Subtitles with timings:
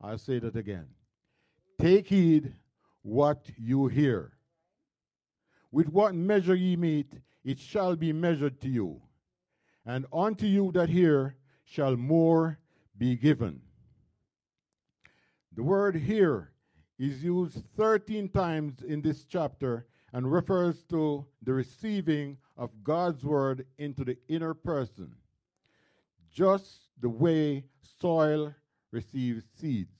[0.00, 0.86] I'll say that again.
[1.80, 2.52] Take heed
[3.02, 4.32] what you hear.
[5.70, 7.12] With what measure ye meet,
[7.44, 9.02] it shall be measured to you.
[9.84, 12.58] And unto you that hear shall more
[12.96, 13.60] be given.
[15.54, 16.52] The word hear
[16.98, 23.66] is used 13 times in this chapter and refers to the receiving of God's word
[23.78, 25.14] into the inner person,
[26.32, 27.64] just the way
[28.00, 28.54] soil
[28.96, 29.98] receives seeds.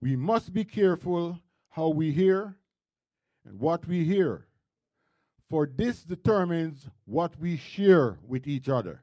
[0.00, 1.38] We must be careful
[1.68, 2.56] how we hear
[3.44, 4.46] and what we hear,
[5.50, 9.02] for this determines what we share with each other.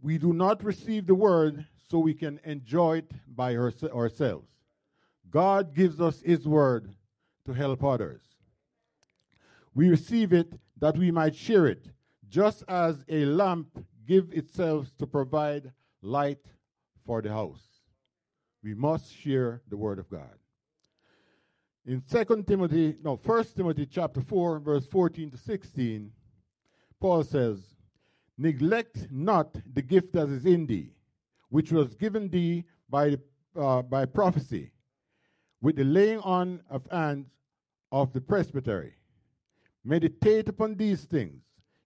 [0.00, 4.48] We do not receive the word so we can enjoy it by ourselves.
[5.30, 6.94] God gives us His word
[7.46, 8.20] to help others.
[9.74, 11.86] We receive it that we might share it,
[12.28, 13.68] just as a lamp
[14.06, 15.72] gives itself to provide
[16.06, 16.38] light
[17.04, 17.62] for the house.
[18.62, 20.38] We must share the word of God.
[21.84, 26.10] In 2 Timothy, no, 1 Timothy chapter 4, verse 14 to 16,
[27.00, 27.60] Paul says,
[28.38, 30.92] Neglect not the gift that is in thee,
[31.48, 33.16] which was given thee by,
[33.58, 34.72] uh, by prophecy,
[35.60, 37.26] with the laying on of hands
[37.92, 38.94] of the presbytery.
[39.84, 41.42] Meditate upon these things,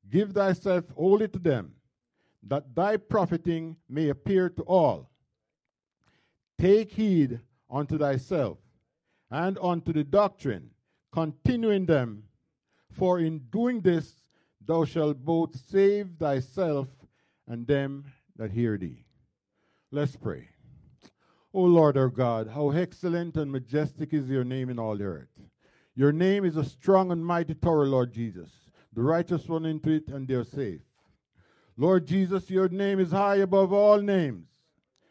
[0.09, 1.75] give thyself wholly to them,
[2.47, 5.11] that thy profiting may appear to all.
[6.59, 8.59] Take heed unto thyself
[9.31, 10.71] and unto the doctrine,
[11.13, 12.25] continuing them,
[12.91, 14.23] for in doing this
[14.65, 16.89] thou shalt both save thyself
[17.47, 18.05] and them
[18.37, 19.05] that hear thee.
[19.91, 20.49] Let's pray.
[21.53, 25.29] O Lord our God, how excellent and majestic is your name in all the earth.
[25.97, 28.51] Your name is a strong and mighty tower, Lord Jesus.
[28.93, 30.81] The righteous run into it and they're safe.
[31.81, 34.45] Lord Jesus, your name is high above all names.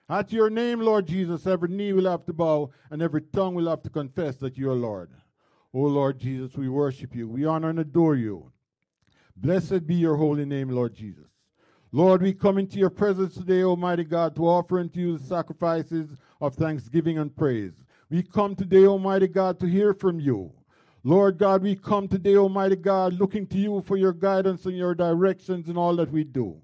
[0.07, 3.67] At your name, Lord Jesus, every knee will have to bow and every tongue will
[3.67, 5.09] have to confess that you are Lord.
[5.73, 7.27] O Lord Jesus, we worship you.
[7.27, 8.51] We honor and adore you.
[9.35, 11.25] Blessed be your holy name, Lord Jesus.
[11.91, 16.17] Lord, we come into your presence today, Almighty God, to offer unto you the sacrifices
[16.39, 17.83] of thanksgiving and praise.
[18.11, 20.51] We come today, Almighty God, to hear from you.
[21.03, 24.93] Lord God, we come today, Almighty God, looking to you for your guidance and your
[24.93, 26.61] directions in all that we do.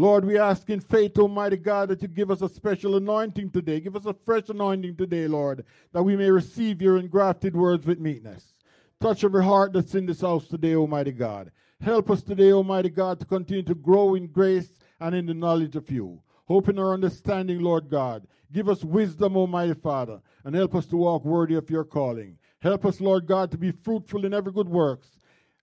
[0.00, 3.80] Lord, we ask in faith, Almighty God, that you give us a special anointing today.
[3.80, 5.62] Give us a fresh anointing today, Lord,
[5.92, 8.54] that we may receive your engrafted words with meekness.
[8.98, 11.50] Touch every heart that's in this house today, Almighty God.
[11.82, 15.76] Help us today, Almighty God, to continue to grow in grace and in the knowledge
[15.76, 16.22] of you.
[16.48, 18.26] Open our understanding, Lord God.
[18.50, 22.38] Give us wisdom, Almighty Father, and help us to walk worthy of your calling.
[22.62, 25.19] Help us, Lord God, to be fruitful in every good works.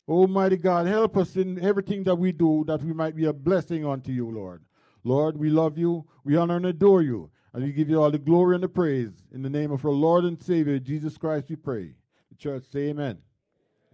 [0.08, 3.86] Almighty God, help us in everything that we do that we might be a blessing
[3.86, 4.64] unto you, Lord.
[5.04, 8.18] Lord, we love you, we honor and adore you, and we give you all the
[8.18, 9.12] glory and the praise.
[9.34, 11.94] In the name of our Lord and Savior, Jesus Christ, we pray.
[12.30, 13.18] The church say amen.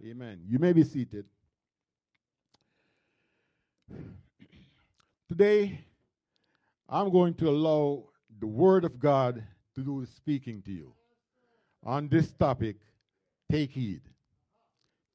[0.04, 0.40] Amen.
[0.46, 1.24] You may be seated.
[5.28, 5.80] Today,
[6.88, 8.04] I'm going to allow
[8.38, 9.42] the Word of God
[9.74, 10.92] to do the speaking to you
[11.82, 12.76] on this topic
[13.50, 14.02] take heed.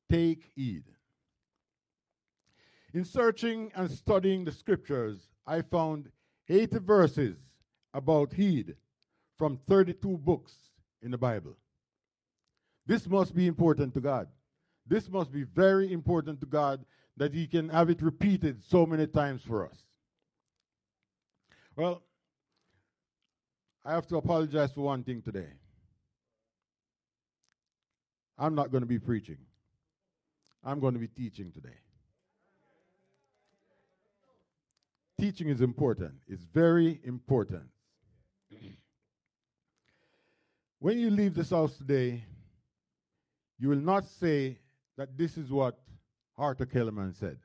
[0.09, 0.83] Take heed.
[2.93, 6.09] In searching and studying the scriptures, I found
[6.47, 7.37] 80 verses
[7.93, 8.75] about heed
[9.37, 10.53] from 32 books
[11.01, 11.55] in the Bible.
[12.85, 14.27] This must be important to God.
[14.87, 16.83] This must be very important to God
[17.17, 19.77] that He can have it repeated so many times for us.
[21.75, 22.01] Well,
[23.85, 25.49] I have to apologize for one thing today.
[28.37, 29.37] I'm not going to be preaching,
[30.63, 31.77] I'm going to be teaching today.
[35.19, 37.63] Teaching is important, it's very important.
[40.79, 42.23] when you leave this house today,
[43.59, 44.59] you will not say
[44.97, 45.77] that this is what
[46.37, 47.37] Arthur Kellerman said.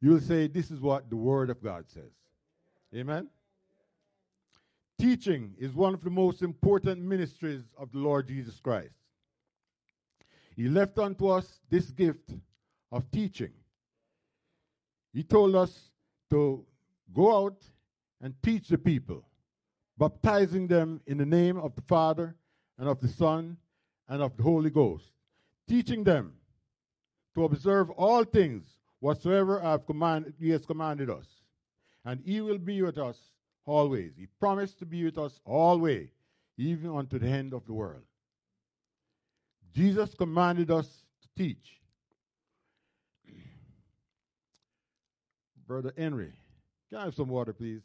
[0.00, 2.10] You will say, This is what the Word of God says.
[2.94, 3.28] Amen?
[4.98, 8.94] Teaching is one of the most important ministries of the Lord Jesus Christ.
[10.56, 12.30] He left unto us this gift
[12.92, 13.52] of teaching.
[15.12, 15.90] He told us
[16.30, 16.64] to
[17.12, 17.62] go out
[18.20, 19.24] and teach the people,
[19.98, 22.36] baptizing them in the name of the Father
[22.78, 23.56] and of the Son
[24.08, 25.12] and of the Holy Ghost,
[25.68, 26.34] teaching them
[27.34, 28.64] to observe all things
[29.00, 31.26] whatsoever I have commanded, he has commanded us.
[32.04, 33.18] And he will be with us
[33.66, 34.12] always.
[34.16, 36.10] He promised to be with us always,
[36.56, 38.02] even unto the end of the world.
[39.74, 40.86] Jesus commanded us
[41.22, 41.80] to teach.
[45.66, 46.32] Brother Henry,
[46.90, 47.82] can I have some water, please?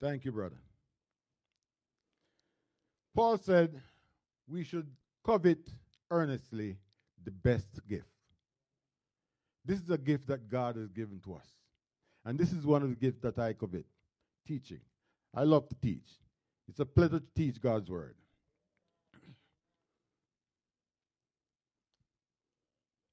[0.00, 0.56] Thank you, brother.
[3.14, 3.80] Paul said
[4.46, 4.88] we should
[5.24, 5.70] covet
[6.10, 6.76] earnestly
[7.24, 8.04] the best gift.
[9.64, 11.46] This is a gift that God has given to us.
[12.26, 13.86] And this is one of the gifts that I covet
[14.46, 14.80] teaching.
[15.34, 16.10] I love to teach.
[16.68, 18.16] It's a pleasure to teach God's word.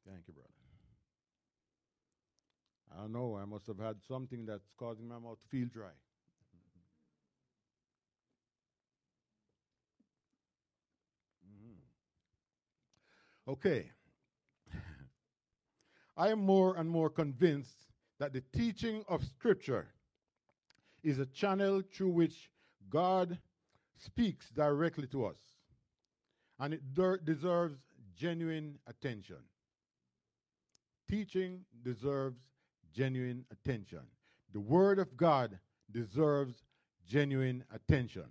[0.06, 0.50] Thank you, brother.
[3.02, 3.38] I know.
[3.42, 5.88] I must have had something that's causing my mouth to feel dry.
[11.48, 13.52] Mm-hmm.
[13.52, 13.90] Okay.
[16.18, 17.78] I am more and more convinced
[18.20, 19.88] that the teaching of Scripture
[21.04, 22.52] is a channel through which
[22.90, 23.40] God
[23.98, 25.38] speaks directly to us,
[26.60, 27.80] and it der- deserves
[28.16, 29.38] genuine attention.
[31.10, 32.38] Teaching deserves
[32.94, 34.02] genuine attention.
[34.54, 35.58] The Word of God
[35.92, 36.56] deserves
[37.08, 38.26] genuine attention.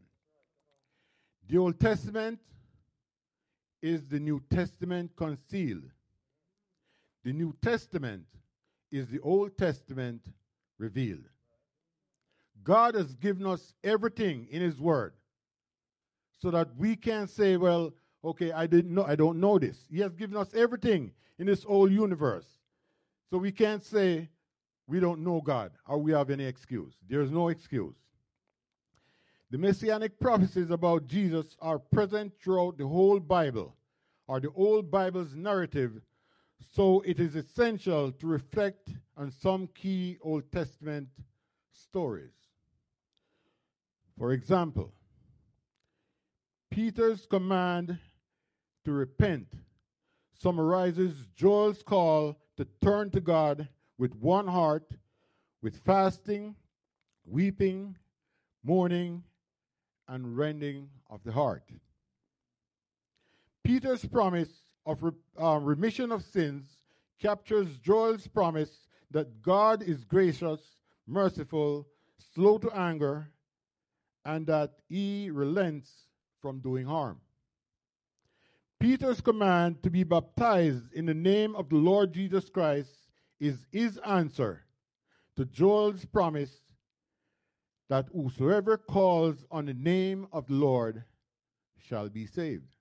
[1.49, 2.39] The Old Testament
[3.83, 5.91] is the New Testament concealed.
[7.25, 8.27] The New Testament
[8.91, 10.23] is the Old Testament
[10.79, 11.29] revealed.
[12.63, 15.15] God has given us everything in His Word
[16.39, 17.93] so that we can say, well,
[18.25, 19.87] okay, I didn't know, I don't know this.
[19.91, 22.47] He has given us everything in this whole universe.
[23.31, 24.29] So we can't say
[24.91, 26.95] we don't know God or we have any excuse.
[27.09, 27.95] There's no excuse.
[29.53, 33.77] The messianic prophecies about Jesus are present throughout the whole Bible,
[34.27, 36.01] or the old Bible's narrative,
[36.75, 41.09] so it is essential to reflect on some key Old Testament
[41.73, 42.35] stories.
[44.19, 44.93] For example,
[46.71, 47.99] Peter's command
[48.85, 49.49] to repent
[50.33, 53.69] summarizes Joel's call to turn to God
[54.01, 54.95] with one heart,
[55.61, 56.57] with fasting,
[57.27, 57.95] weeping,
[58.65, 59.23] mourning,
[60.09, 61.63] and rending of the heart.
[63.63, 64.49] Peter's promise
[64.87, 66.65] of re- uh, remission of sins
[67.21, 70.61] captures Joel's promise that God is gracious,
[71.07, 71.87] merciful,
[72.35, 73.29] slow to anger,
[74.25, 75.91] and that he relents
[76.41, 77.21] from doing harm.
[78.79, 83.10] Peter's command to be baptized in the name of the Lord Jesus Christ
[83.41, 84.65] is his answer
[85.37, 86.61] to Joel's promise
[87.89, 91.05] that whosoever calls on the name of the Lord
[91.77, 92.77] shall be saved.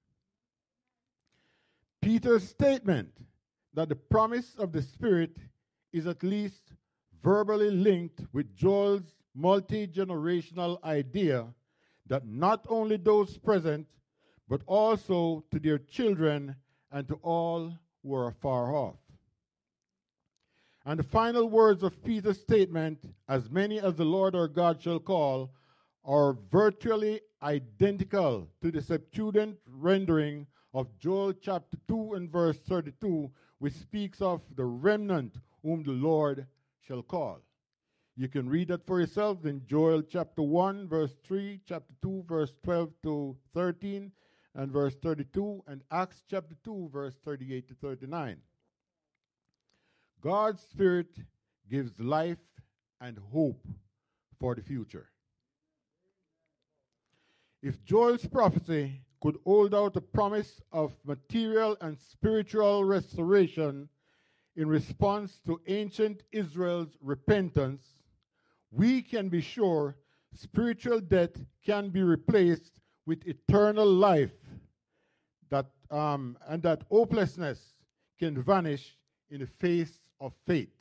[2.01, 3.11] Peter's statement
[3.73, 5.37] that the promise of the Spirit
[5.91, 6.73] is at least
[7.23, 11.47] verbally linked with Joel's multi generational idea
[12.07, 13.87] that not only those present,
[14.47, 16.55] but also to their children
[16.91, 17.73] and to all
[18.03, 18.97] who are far off.
[20.85, 24.99] And the final words of Peter's statement, as many as the Lord our God shall
[24.99, 25.51] call,
[26.05, 33.29] are virtually identical to the Septuagint rendering of Joel chapter 2 and verse 32,
[33.59, 36.47] which speaks of the remnant whom the Lord
[36.81, 37.41] shall call.
[38.15, 42.53] You can read that for yourself in Joel chapter 1, verse 3, chapter 2, verse
[42.63, 44.11] 12 to 13,
[44.55, 48.37] and verse 32, and Acts chapter 2, verse 38 to 39.
[50.21, 51.07] God's Spirit
[51.69, 52.37] gives life
[52.99, 53.65] and hope
[54.39, 55.09] for the future.
[57.61, 63.89] If Joel's prophecy could hold out a promise of material and spiritual restoration
[64.55, 67.83] in response to ancient Israel's repentance,
[68.71, 69.97] we can be sure
[70.33, 71.31] spiritual death
[71.65, 74.31] can be replaced with eternal life
[75.49, 77.73] that um, and that hopelessness
[78.19, 78.95] can vanish
[79.31, 80.73] in the face of faith.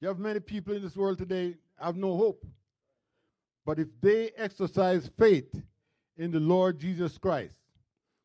[0.00, 2.44] You have many people in this world today have no hope.
[3.64, 5.54] But if they exercise faith
[6.16, 7.56] in the Lord Jesus Christ,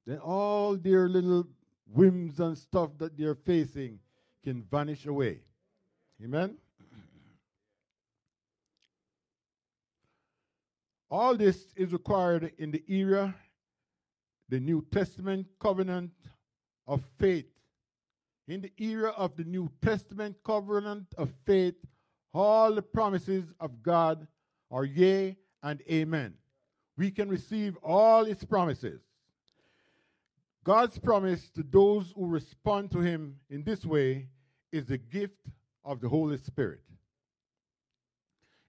[0.06, 1.48] then all their little
[1.92, 4.00] whims and stuff that they're facing
[4.44, 5.40] can vanish away.
[6.24, 6.58] Amen?
[11.10, 13.34] All this is required in the era,
[14.48, 16.12] the New Testament covenant
[16.86, 17.48] of faith
[18.50, 21.76] in the era of the New Testament covenant of faith,
[22.34, 24.28] all the promises of God
[24.72, 26.34] are yea and amen.
[26.98, 29.02] We can receive all his promises.
[30.64, 34.28] God's promise to those who respond to him in this way
[34.72, 35.40] is the gift
[35.86, 36.82] of the Holy Spirit.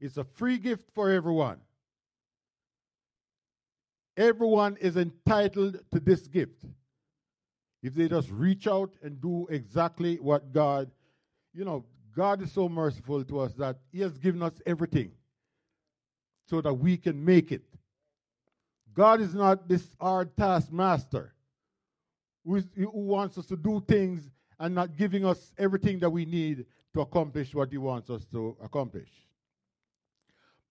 [0.01, 1.59] It's a free gift for everyone.
[4.17, 6.65] Everyone is entitled to this gift
[7.83, 10.91] if they just reach out and do exactly what God,
[11.55, 11.85] you know,
[12.15, 15.13] God is so merciful to us that He has given us everything.
[16.51, 17.63] so that we can make it.
[18.93, 21.33] God is not this hard taskmaster
[22.45, 26.25] who, is, who wants us to do things and not giving us everything that we
[26.25, 29.09] need to accomplish what He wants us to accomplish.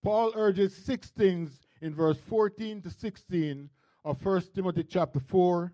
[0.04, 3.70] Paul urges six things in verse 14 to 16
[4.04, 5.72] of 1 Timothy chapter 4,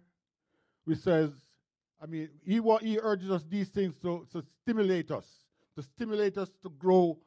[0.85, 1.31] which says,
[2.01, 5.25] I mean, he, he urges us these things to, to stimulate us,
[5.75, 7.17] to stimulate us to grow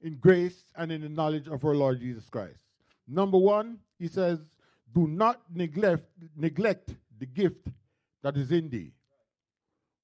[0.00, 2.58] in grace and in the knowledge of our Lord Jesus Christ.
[3.06, 4.40] Number one, he says,
[4.94, 7.68] do not neglect, neglect the gift
[8.22, 8.92] that is in thee.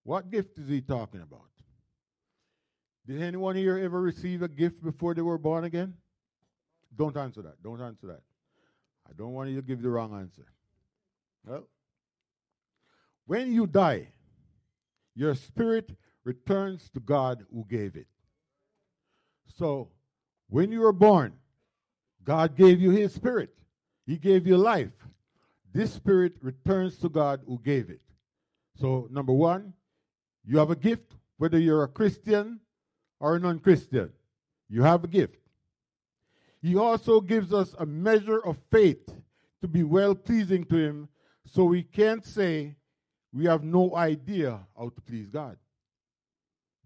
[0.04, 1.42] What gift is he talking about?
[3.06, 5.94] Did anyone here ever receive a gift before they were born again?
[6.94, 7.62] Don't answer that.
[7.62, 8.22] Don't answer that.
[9.08, 10.46] I don't want you to give the wrong answer.
[11.46, 11.64] Well,
[13.28, 14.08] when you die,
[15.14, 15.90] your spirit
[16.24, 18.06] returns to God who gave it.
[19.54, 19.90] So,
[20.48, 21.34] when you were born,
[22.24, 23.50] God gave you His Spirit.
[24.06, 24.92] He gave you life.
[25.74, 28.00] This Spirit returns to God who gave it.
[28.80, 29.74] So, number one,
[30.46, 32.60] you have a gift, whether you're a Christian
[33.20, 34.10] or a non Christian.
[34.70, 35.36] You have a gift.
[36.62, 39.12] He also gives us a measure of faith
[39.60, 41.08] to be well pleasing to Him,
[41.44, 42.77] so we can't say
[43.32, 45.56] we have no idea how to please God.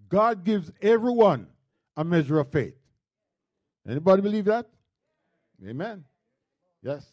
[0.08, 1.46] God gives everyone
[1.96, 2.75] a measure of faith.
[3.88, 4.66] Anybody believe that?
[5.66, 6.04] Amen.
[6.82, 7.06] Yes.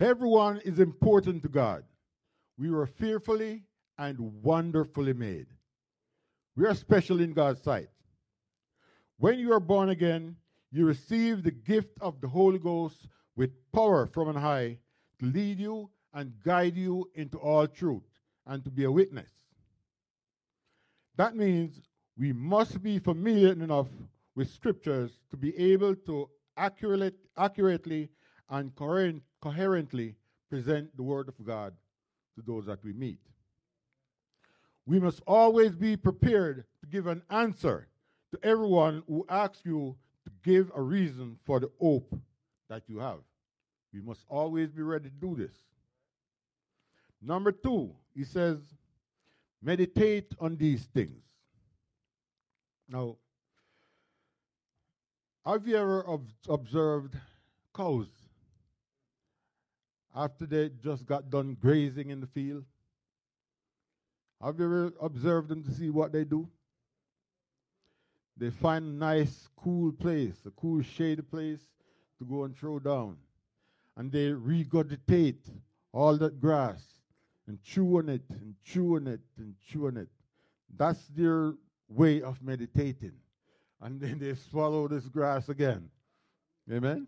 [0.00, 1.84] Everyone is important to God.
[2.58, 3.64] We were fearfully
[3.98, 5.46] and wonderfully made.
[6.54, 7.88] We are special in God's sight.
[9.18, 10.36] When you are born again,
[10.70, 14.78] you receive the gift of the Holy Ghost with power from on high
[15.18, 18.02] to lead you and guide you into all truth
[18.46, 19.28] and to be a witness.
[21.16, 21.82] That means
[22.18, 23.88] we must be familiar enough
[24.34, 28.08] with scriptures to be able to accurately, accurately
[28.48, 30.14] and coherent, coherently
[30.48, 31.74] present the Word of God
[32.34, 33.20] to those that we meet.
[34.86, 37.88] We must always be prepared to give an answer
[38.32, 42.18] to everyone who asks you to give a reason for the hope
[42.70, 43.18] that you have.
[43.92, 45.52] We must always be ready to do this.
[47.20, 48.58] Number two, he says,
[49.62, 51.22] meditate on these things.
[52.88, 53.16] Now,
[55.44, 57.16] have you ever ob- observed
[57.74, 58.08] cows
[60.14, 62.64] after they just got done grazing in the field?
[64.42, 66.48] Have you ever observed them to see what they do?
[68.36, 71.60] They find a nice, cool place, a cool, shady place
[72.18, 73.16] to go and throw down.
[73.96, 75.50] And they regurgitate
[75.92, 76.95] all that grass
[77.46, 80.08] and chew on it and chew on it and chew on it.
[80.76, 81.54] That's their
[81.88, 83.12] way of meditating.
[83.80, 85.88] And then they swallow this grass again.
[86.70, 87.06] Amen?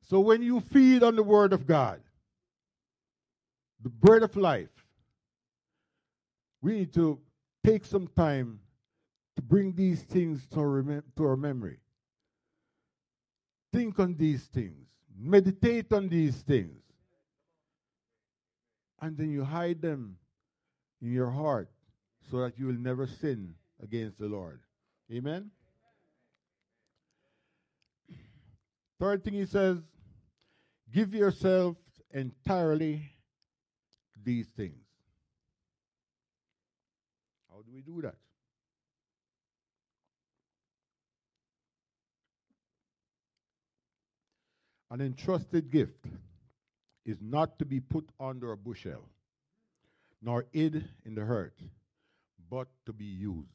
[0.00, 2.00] So when you feed on the Word of God,
[3.82, 4.70] the bread of life,
[6.62, 7.20] we need to
[7.64, 8.60] take some time
[9.36, 11.78] to bring these things to our, rem- to our memory.
[13.72, 14.86] Think on these things.
[15.18, 16.85] Meditate on these things.
[19.00, 20.16] And then you hide them
[21.02, 21.70] in your heart
[22.30, 24.60] so that you will never sin against the Lord.
[25.12, 25.50] Amen?
[28.98, 29.78] Third thing he says,
[30.92, 31.76] give yourself
[32.12, 33.10] entirely
[34.24, 34.82] these things.
[37.50, 38.14] How do we do that?
[44.90, 46.06] An entrusted gift
[47.06, 49.08] is not to be put under a bushel,
[50.20, 51.54] nor hid in the hurt,
[52.50, 53.48] but to be used.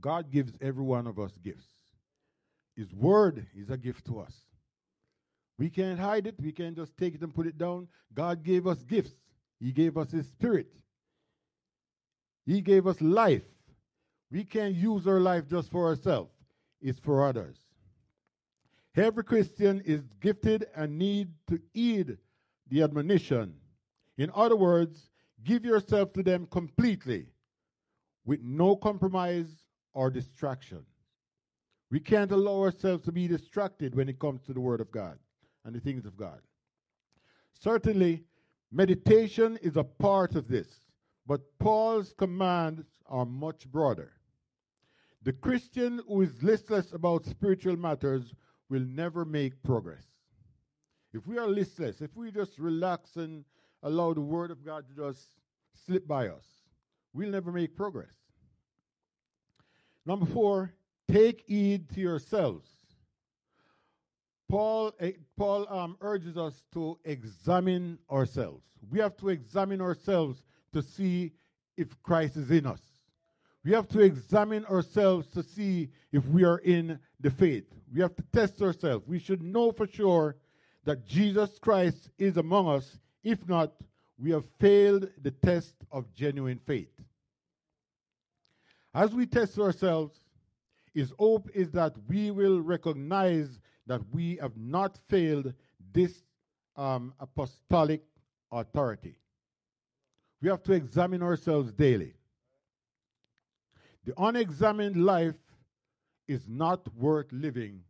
[0.00, 1.66] God gives every one of us gifts.
[2.76, 4.34] His word is a gift to us.
[5.58, 6.34] We can't hide it.
[6.40, 7.88] We can't just take it and put it down.
[8.12, 9.14] God gave us gifts.
[9.60, 10.66] He gave us His Spirit.
[12.44, 13.44] He gave us life.
[14.30, 16.32] We can't use our life just for ourselves,
[16.82, 17.63] it's for others.
[18.96, 22.18] Every Christian is gifted and need to heed
[22.68, 23.54] the admonition.
[24.16, 25.10] In other words,
[25.42, 27.26] give yourself to them completely
[28.24, 30.84] with no compromise or distraction.
[31.90, 35.18] We can't allow ourselves to be distracted when it comes to the Word of God
[35.64, 36.40] and the things of God.
[37.52, 38.24] Certainly,
[38.72, 40.68] meditation is a part of this,
[41.26, 44.12] but Paul's commands are much broader.
[45.22, 48.34] The Christian who is listless about spiritual matters
[48.68, 50.04] will never make progress.
[51.12, 53.44] If we are listless, if we just relax and
[53.82, 55.36] allow the Word of God to just
[55.86, 56.44] slip by us,
[57.12, 58.14] we'll never make progress.
[60.06, 60.72] Number four,
[61.10, 62.68] take heed to yourselves.
[64.48, 68.64] Paul, eh, Paul um, urges us to examine ourselves.
[68.90, 70.42] We have to examine ourselves
[70.72, 71.32] to see
[71.76, 72.82] if Christ is in us.
[73.64, 77.64] We have to examine ourselves to see if we are in the faith.
[77.92, 79.06] We have to test ourselves.
[79.08, 80.36] We should know for sure
[80.84, 82.98] that Jesus Christ is among us.
[83.22, 83.72] If not,
[84.18, 86.92] we have failed the test of genuine faith.
[88.94, 90.14] As we test ourselves,
[90.92, 95.54] his hope is that we will recognize that we have not failed
[95.92, 96.22] this
[96.76, 98.02] um, apostolic
[98.52, 99.16] authority.
[100.40, 102.14] We have to examine ourselves daily.
[104.04, 105.34] The unexamined life
[106.28, 107.82] is not worth living,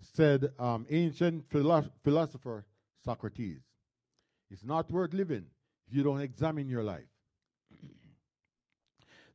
[0.00, 2.64] said um, ancient philo- philosopher
[3.04, 3.60] Socrates.
[4.50, 5.46] It's not worth living
[5.88, 7.08] if you don't examine your life.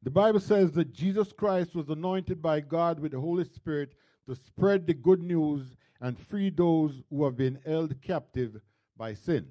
[0.03, 3.93] the Bible says that Jesus Christ was anointed by God with the Holy Spirit
[4.27, 8.61] to spread the good news and free those who have been held captive
[8.95, 9.47] by sin.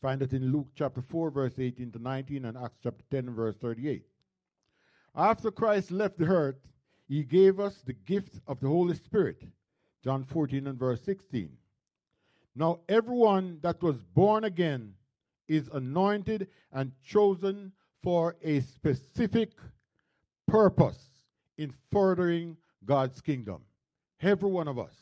[0.00, 3.56] Find it in Luke chapter 4, verse 18 to 19, and Acts chapter 10, verse
[3.56, 4.04] 38.
[5.14, 6.56] After Christ left the earth,
[7.08, 9.42] he gave us the gift of the Holy Spirit.
[10.02, 11.50] John 14 and verse 16.
[12.54, 14.94] Now, everyone that was born again
[15.48, 19.52] is anointed and chosen for a specific
[20.46, 21.08] purpose
[21.58, 23.62] in furthering God's kingdom.
[24.22, 24.94] Every one of us.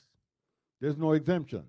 [0.81, 1.65] There's no exemption.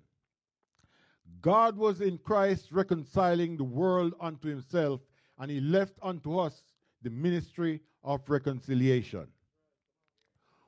[1.40, 5.00] God was in Christ reconciling the world unto himself,
[5.38, 6.60] and he left unto us
[7.02, 9.26] the ministry of reconciliation.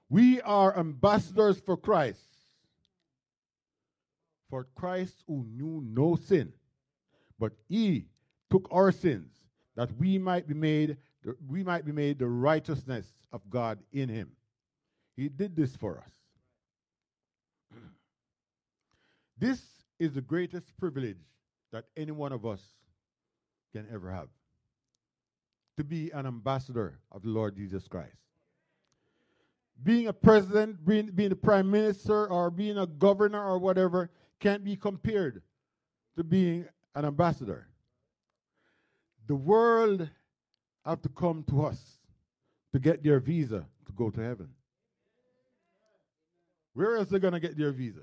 [0.09, 2.21] We are ambassadors for Christ.
[4.51, 6.53] For Christ who knew no sin,
[7.39, 8.07] but he
[8.51, 9.31] took our sins
[9.77, 10.99] that we might be made
[11.49, 14.33] we might be made the righteousness of God in him.
[15.17, 16.13] He did this for us.
[19.39, 19.63] This
[19.99, 21.19] is the greatest privilege
[21.73, 22.61] that any one of us
[23.73, 24.29] can ever have
[25.77, 28.17] to be an ambassador of the Lord Jesus Christ.
[29.83, 34.63] Being a president, being, being a prime minister, or being a governor or whatever can't
[34.63, 35.43] be compared
[36.17, 37.67] to being an ambassador.
[39.27, 40.09] The world
[40.85, 41.99] have to come to us
[42.73, 44.49] to get their visa to go to heaven.
[46.75, 48.03] Where else are they going to get their visa?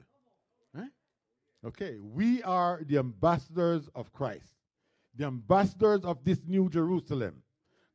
[1.66, 4.54] Okay, we are the ambassadors of Christ,
[5.18, 7.44] the ambassadors of this new Jerusalem.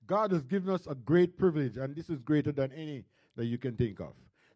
[0.06, 3.04] God has given us a great privilege, and this is greater than any
[3.36, 4.12] that you can think of.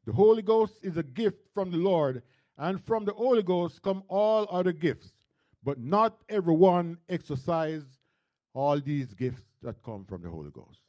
[0.06, 2.22] The Holy Ghost is a gift from the Lord,
[2.56, 5.12] and from the Holy Ghost come all other gifts,
[5.62, 7.84] but not everyone exercise
[8.54, 10.80] all these gifts that come from the Holy Ghost.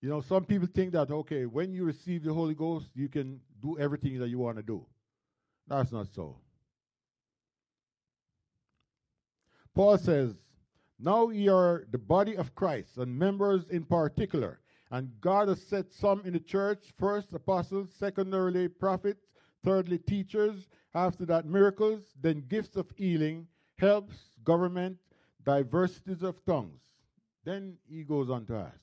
[0.00, 3.40] You know, some people think that, okay, when you receive the Holy Ghost, you can
[3.60, 4.86] do everything that you want to do.
[5.66, 6.36] That's not so.
[9.74, 10.34] Paul says,
[10.98, 14.60] Now ye are the body of Christ, and members in particular.
[14.90, 19.26] And God has set some in the church first apostles, secondarily prophets,
[19.62, 23.46] thirdly teachers, after that miracles, then gifts of healing,
[23.78, 24.96] helps, government,
[25.44, 26.80] diversities of tongues.
[27.44, 28.80] Then he goes on to ask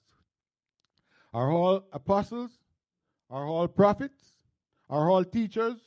[1.33, 2.51] Are all apostles?
[3.29, 4.37] Are all prophets?
[4.89, 5.77] Are all teachers?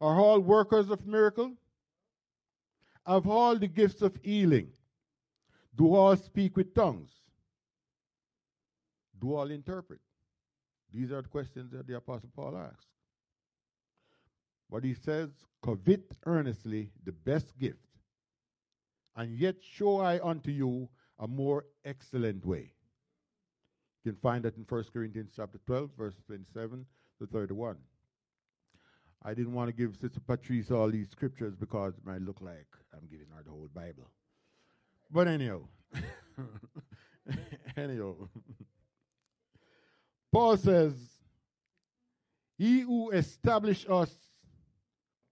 [0.00, 1.54] Are all workers of miracle?
[3.06, 4.70] Have all the gifts of healing?
[5.78, 7.12] Do all speak with tongues?
[9.20, 10.00] Do all interpret?
[10.92, 12.86] These are the questions that the Apostle Paul asks.
[14.68, 15.30] But he says,
[15.62, 17.86] Covet earnestly the best gift,
[19.16, 20.88] and yet show I unto you
[21.20, 22.72] a more excellent way.
[24.04, 26.86] You can find that in 1 Corinthians chapter 12, verse 27
[27.20, 27.76] to 31.
[29.22, 32.66] I didn't want to give Sister Patrice all these scriptures because it might look like
[32.92, 34.10] I'm giving her the whole Bible.
[35.10, 35.62] But anyhow,
[37.76, 38.14] anyhow,
[40.32, 40.94] Paul says,
[42.56, 44.12] He who established us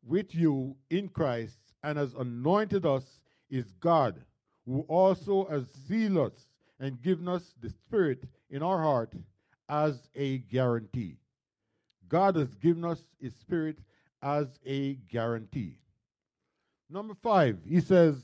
[0.05, 4.23] with you in Christ and has anointed us is God,
[4.65, 6.49] who also has sealed us
[6.81, 9.13] and given us the Spirit in our heart
[9.69, 11.17] as a guarantee.
[12.09, 13.79] God has given us His Spirit
[14.23, 15.79] as a guarantee.
[16.89, 18.23] Number five, he says,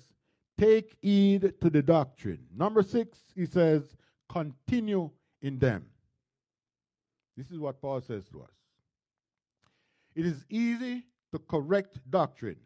[0.58, 2.46] take heed to the doctrine.
[2.56, 3.82] Number six, he says,
[4.28, 5.10] continue
[5.40, 5.86] in them.
[7.36, 8.50] This is what Paul says to us.
[10.14, 12.58] It is easy to correct doctrine,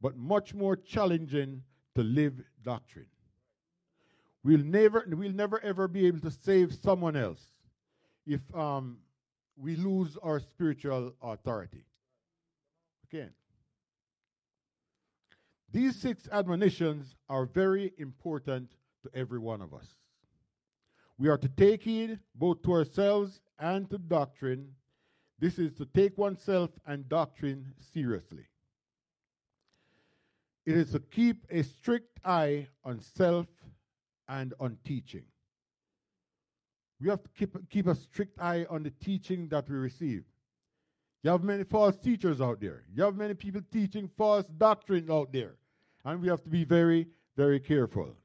[0.00, 1.62] but much more challenging
[1.94, 3.06] to live doctrine.
[4.44, 7.42] We'll never, we'll never ever be able to save someone else
[8.26, 8.98] if um,
[9.56, 11.84] we lose our spiritual authority.
[13.10, 13.30] Cain.
[15.72, 19.86] These six admonitions are very important to every one of us.
[21.16, 24.74] We are to take heed both to ourselves and to doctrine.
[25.38, 28.44] This is to take oneself and doctrine seriously.
[30.66, 33.46] It is to keep a strict eye on self
[34.28, 35.24] and on teaching.
[37.00, 40.24] We have to keep, keep a strict eye on the teaching that we receive.
[41.24, 42.84] You have many false teachers out there.
[42.94, 45.54] You have many people teaching false doctrine out there.
[46.04, 48.16] And we have to be very, very careful.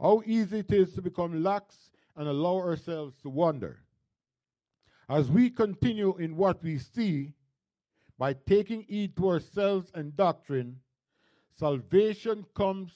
[0.00, 3.80] How easy it is to become lax and allow ourselves to wander.
[5.08, 7.34] As we continue in what we see,
[8.18, 10.80] by taking heed to ourselves and doctrine,
[11.58, 12.92] salvation comes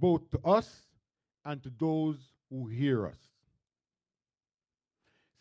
[0.00, 0.86] both to us
[1.44, 2.16] and to those
[2.50, 3.18] who hear us.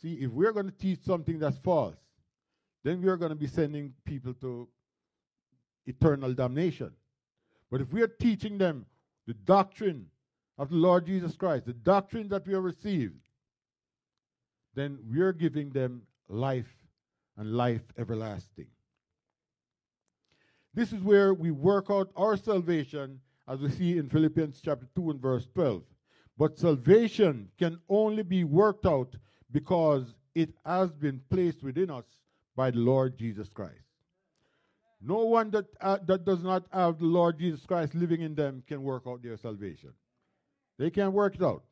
[0.02, 1.98] See, if we're going to teach something that's false,
[2.84, 4.68] then we are going to be sending people to
[5.86, 6.92] eternal damnation.
[7.69, 8.86] But if we are teaching them
[9.25, 10.08] the doctrine
[10.58, 13.27] of the Lord Jesus Christ, the doctrine that we have received,
[14.73, 16.73] then we are giving them life
[17.36, 18.67] and life everlasting.
[20.73, 25.12] This is where we work out our salvation, as we see in Philippians chapter 2
[25.12, 25.82] and verse 12.
[26.38, 29.15] But salvation can only be worked out
[29.51, 32.06] because it has been placed within us
[32.56, 33.87] by the Lord Jesus Christ.
[35.01, 38.63] No one that, uh, that does not have the Lord Jesus Christ living in them
[38.67, 39.93] can work out their salvation.
[40.79, 41.63] They can't work it out.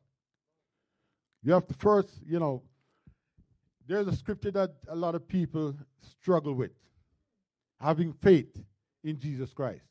[1.42, 2.62] You have to first, you know,
[3.86, 6.72] there's a scripture that a lot of people struggle with
[7.80, 8.58] having faith
[9.04, 9.84] in Jesus Christ.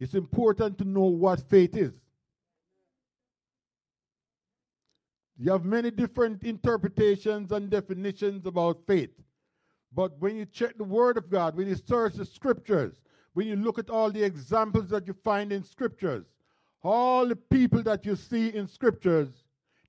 [0.00, 1.92] It's important to know what faith is.
[5.36, 9.10] You have many different interpretations and definitions about faith.
[9.94, 13.00] But when you check the Word of God, when you search the Scriptures,
[13.34, 16.24] when you look at all the examples that you find in Scriptures,
[16.82, 19.28] all the people that you see in Scriptures,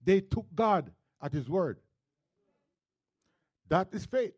[0.03, 0.91] they took God
[1.21, 1.79] at His Word.
[3.69, 4.35] That is faith.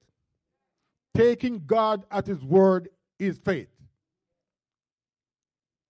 [1.16, 3.70] Taking God at His Word is faith.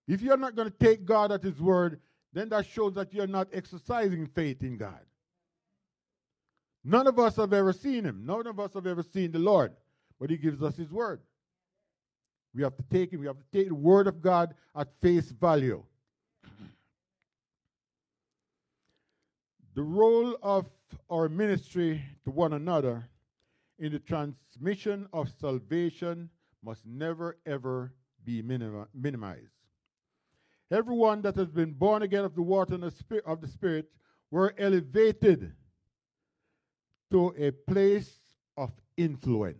[0.07, 1.99] If you're not going to take God at His Word,
[2.33, 5.01] then that shows that you're not exercising faith in God.
[6.89, 8.23] None of us have ever seen him.
[8.25, 9.73] None of us have ever seen the Lord,
[10.21, 11.19] but he gives us his word.
[12.55, 15.29] We have to take him, we have to take the word of God at face
[15.31, 15.83] value.
[19.75, 20.65] the role of
[21.09, 23.07] our ministry to one another
[23.77, 26.29] in the transmission of salvation
[26.63, 29.51] must never ever be minima- minimized.
[30.71, 33.91] Everyone that has been born again of the water and the spirit of the Spirit
[34.31, 35.53] were elevated
[37.11, 38.11] to a place
[38.57, 39.57] of influence.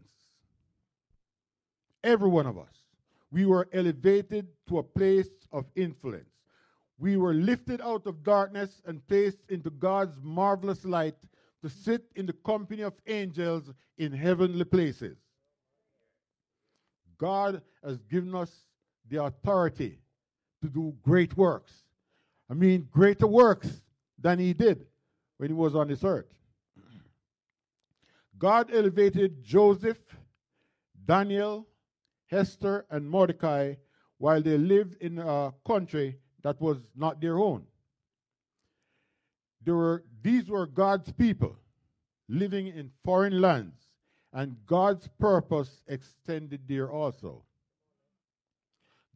[2.03, 2.73] Every one of us.
[3.31, 6.29] We were elevated to a place of influence.
[6.97, 11.15] We were lifted out of darkness and placed into God's marvelous light
[11.61, 15.17] to sit in the company of angels in heavenly places.
[17.17, 18.51] God has given us
[19.09, 19.99] the authority
[20.61, 21.83] to do great works.
[22.49, 23.81] I mean, greater works
[24.19, 24.85] than He did
[25.37, 26.25] when He was on this earth.
[28.37, 29.99] God elevated Joseph,
[31.05, 31.67] Daniel,
[32.27, 33.75] Hester, and Mordecai
[34.17, 37.65] while they lived in a country that was not their own.
[39.65, 41.57] Were, these were God's people
[42.29, 43.75] living in foreign lands,
[44.33, 47.43] and God's purpose extended there also.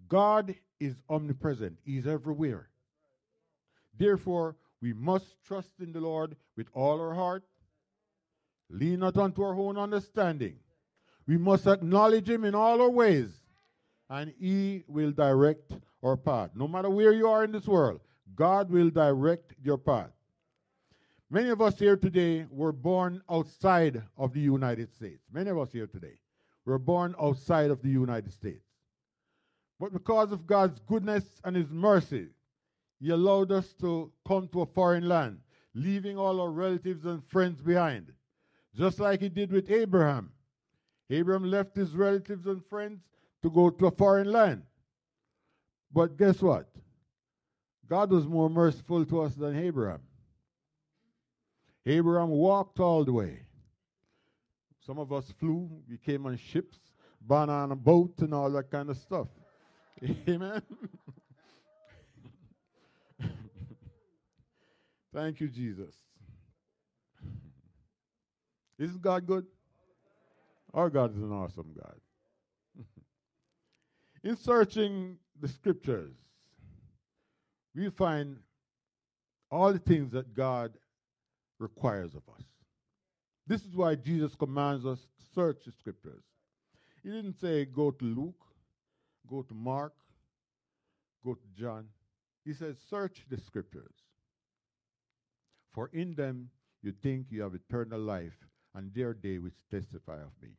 [0.08, 2.70] God is omnipresent, He's everywhere.
[3.98, 7.44] Therefore, we must trust in the Lord with all our heart,
[8.72, 10.56] Lean not unto our own understanding.
[11.28, 13.42] We must acknowledge Him in all our ways,
[14.10, 16.52] and He will direct our path.
[16.56, 18.00] No matter where you are in this world,
[18.36, 20.12] God will direct your path.
[21.30, 25.24] Many of us here today were born outside of the United States.
[25.32, 26.20] Many of us here today
[26.66, 28.66] were born outside of the United States.
[29.80, 32.28] But because of God's goodness and His mercy,
[33.00, 35.40] He allowed us to come to a foreign land,
[35.74, 38.14] leaving all our relatives and friends behind
[38.76, 40.32] just like he did with Abraham.
[41.10, 43.02] Abraham left his relatives and friends
[43.44, 44.64] to go to a foreign land.
[45.92, 46.70] But guess what?
[47.90, 50.02] God was more merciful to us than Abraham.
[51.86, 53.40] Abraham walked all the way.
[54.86, 56.78] Some of us flew, we came on ships,
[57.20, 59.28] born on a boat, and all that kind of stuff.
[60.28, 60.62] Amen.
[65.14, 65.94] Thank you, Jesus.
[68.82, 69.46] Isn't God good?
[70.74, 71.96] Our God is an awesome God.
[74.24, 76.16] In searching the scriptures,
[77.76, 78.38] we find
[79.52, 80.72] all the things that God
[81.60, 82.44] requires of us.
[83.46, 86.24] This is why Jesus commands us to search the scriptures.
[87.04, 88.44] He didn't say go to Luke,
[89.30, 89.94] go to Mark,
[91.24, 91.86] go to John.
[92.44, 93.94] He says search the scriptures.
[95.72, 96.50] For in them
[96.82, 98.38] you think you have eternal life,
[98.76, 100.50] and there they which testify of me.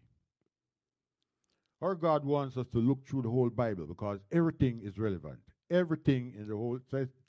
[1.81, 5.41] Our God wants us to look through the whole Bible because everything is relevant.
[5.71, 6.79] Everything in the whole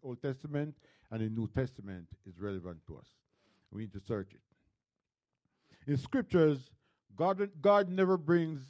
[0.04, 0.76] Old Testament
[1.10, 3.08] and the New Testament is relevant to us.
[3.72, 4.42] We need to search it.
[5.90, 6.70] In scriptures,
[7.16, 8.62] God, God never brings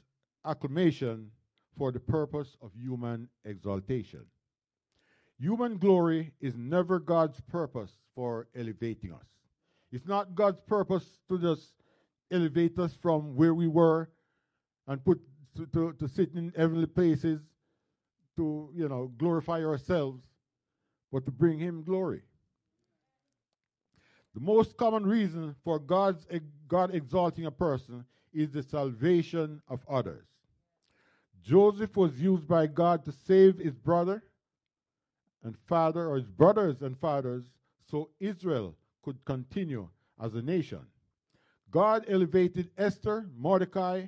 [0.45, 1.31] acclamation
[1.77, 4.25] for the purpose of human exaltation.
[5.39, 9.25] Human glory is never God's purpose for elevating us.
[9.91, 11.73] It's not God's purpose to just
[12.31, 14.09] elevate us from where we were
[14.87, 15.21] and put
[15.55, 17.41] to, to, to sit in heavenly places
[18.35, 20.21] to, you know, glorify ourselves,
[21.11, 22.21] but to bring him glory.
[24.33, 26.25] The most common reason for God's
[26.67, 30.25] God exalting a person is the salvation of others.
[31.43, 34.23] Joseph was used by God to save his brother
[35.43, 37.43] and father, or his brothers and fathers,
[37.91, 39.89] so Israel could continue
[40.21, 40.79] as a nation.
[41.73, 44.05] God elevated Esther, Mordecai,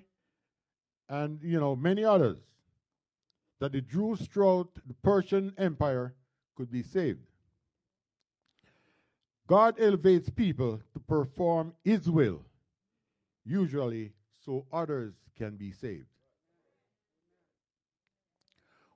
[1.10, 2.38] and you know many others
[3.60, 6.14] that the Jews throughout the Persian Empire
[6.56, 7.26] could be saved.
[9.48, 12.42] God elevates people to perform His will,
[13.44, 14.12] usually
[14.46, 16.06] so others can be saved.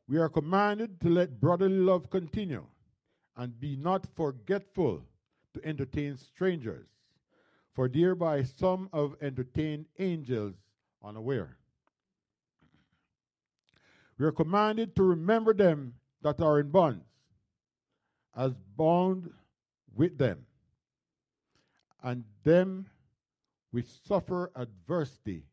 [0.08, 2.65] We are commanded to let brotherly love continue
[3.36, 5.01] and be not forgetful
[5.55, 6.88] to entertain strangers,
[7.73, 10.55] for thereby some have entertained angels
[11.03, 11.58] unaware.
[14.17, 17.05] We are commanded to remember them that are in bonds,
[18.36, 19.29] as bound
[19.95, 20.45] with them,
[22.03, 22.88] and them
[23.71, 25.45] which suffer adversity,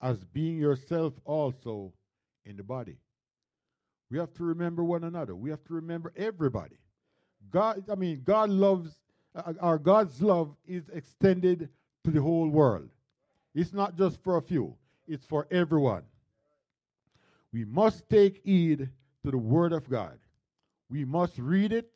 [0.00, 1.92] as being yourself also
[2.44, 2.98] in the body.
[4.10, 5.34] We have to remember one another.
[5.34, 6.78] We have to remember everybody.
[7.50, 8.90] God, I mean, God loves,
[9.34, 11.68] uh, our God's love is extended
[12.04, 12.88] to the whole world.
[13.54, 16.02] It's not just for a few, it's for everyone.
[17.52, 18.88] We must take heed
[19.24, 20.18] to the Word of God.
[20.90, 21.90] We must read it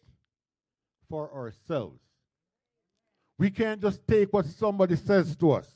[1.08, 2.00] for ourselves.
[3.38, 5.70] We can't just take what somebody says to us.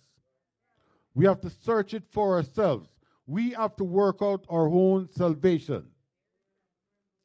[1.15, 2.89] We have to search it for ourselves.
[3.27, 5.87] We have to work out our own salvation.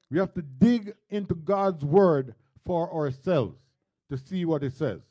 [0.09, 3.57] We have to dig into God's Word for ourselves
[4.09, 5.01] to see what it says.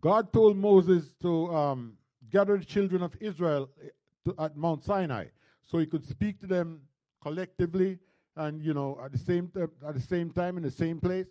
[0.00, 1.94] God told Moses to um,
[2.30, 3.88] gather the children of Israel eh,
[4.24, 5.26] to, at Mount Sinai
[5.64, 6.80] so he could speak to them
[7.20, 7.98] collectively
[8.36, 11.26] and you know at the same t- at the same time in the same place.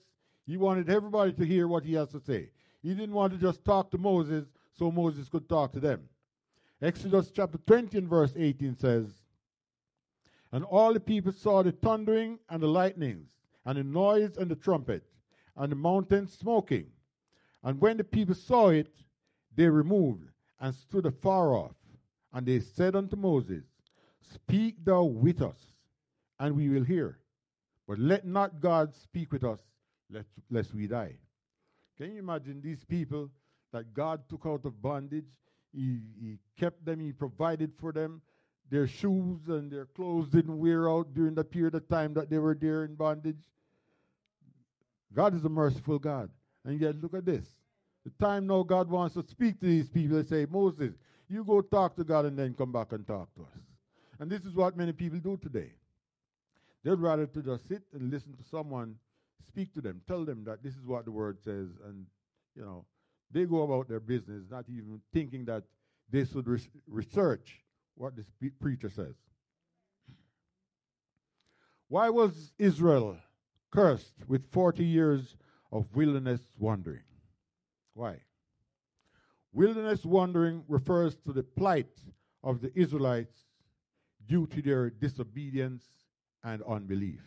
[0.46, 2.50] He wanted everybody to hear what he has to say.
[2.82, 6.08] He didn't want to just talk to Moses so Moses could talk to them.
[6.82, 9.08] Exodus chapter 20 and verse 18 says,
[10.52, 13.28] And all the people saw the thundering and the lightnings,
[13.66, 15.04] and the noise and the trumpet,
[15.58, 16.88] and the mountain smoking.
[17.63, 18.93] And when the people saw it,
[19.56, 21.76] they removed and stood afar off.
[22.34, 23.63] And they said unto Moses,
[24.22, 25.60] Speak thou with us,
[26.39, 27.20] and we will hear.
[27.88, 29.60] But let not God speak with us,
[30.10, 31.15] lest, lest we die.
[31.98, 33.30] Can you imagine these people
[33.72, 35.26] that God took out of bondage?
[35.74, 38.22] He, he kept them, He provided for them.
[38.70, 42.38] Their shoes and their clothes didn't wear out during the period of time that they
[42.38, 43.38] were there in bondage.
[45.13, 46.30] God is a merciful God.
[46.65, 47.46] And yet, look at this.
[48.04, 50.93] The time now God wants to speak to these people and say, Moses,
[51.30, 53.62] you go talk to God and then come back and talk to us.
[54.20, 55.72] And this is what many people do today.
[56.84, 58.96] They'd rather to just sit and listen to someone
[59.46, 62.06] speak to them, tell them that this is what the word says, and
[62.56, 62.86] you know,
[63.32, 65.63] they go about their business, not even thinking that
[66.10, 67.62] they should res- research
[67.96, 68.26] what this
[68.60, 69.15] preacher says.
[71.88, 73.17] Why was Israel
[73.72, 75.36] cursed with 40 years
[75.72, 77.04] of wilderness wandering?
[77.94, 78.22] Why?
[79.54, 82.00] Wilderness wandering refers to the plight
[82.44, 83.46] of the Israelites
[84.28, 85.86] due to their disobedience
[86.44, 87.22] and unbelief.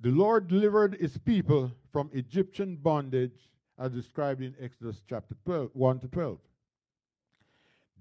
[0.00, 6.00] The Lord delivered his people from Egyptian bondage as described in Exodus chapter 12, 1
[6.00, 6.38] to 12.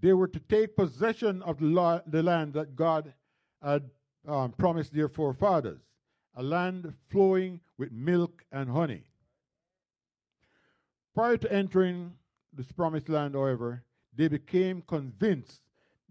[0.02, 3.14] They were to take possession of the, the land that God
[3.62, 3.90] had
[4.28, 5.82] um, promised their forefathers,
[6.36, 9.04] a land flowing with milk and honey.
[11.14, 12.14] Prior to entering
[12.54, 13.84] this promised land, however,
[14.16, 15.62] they became convinced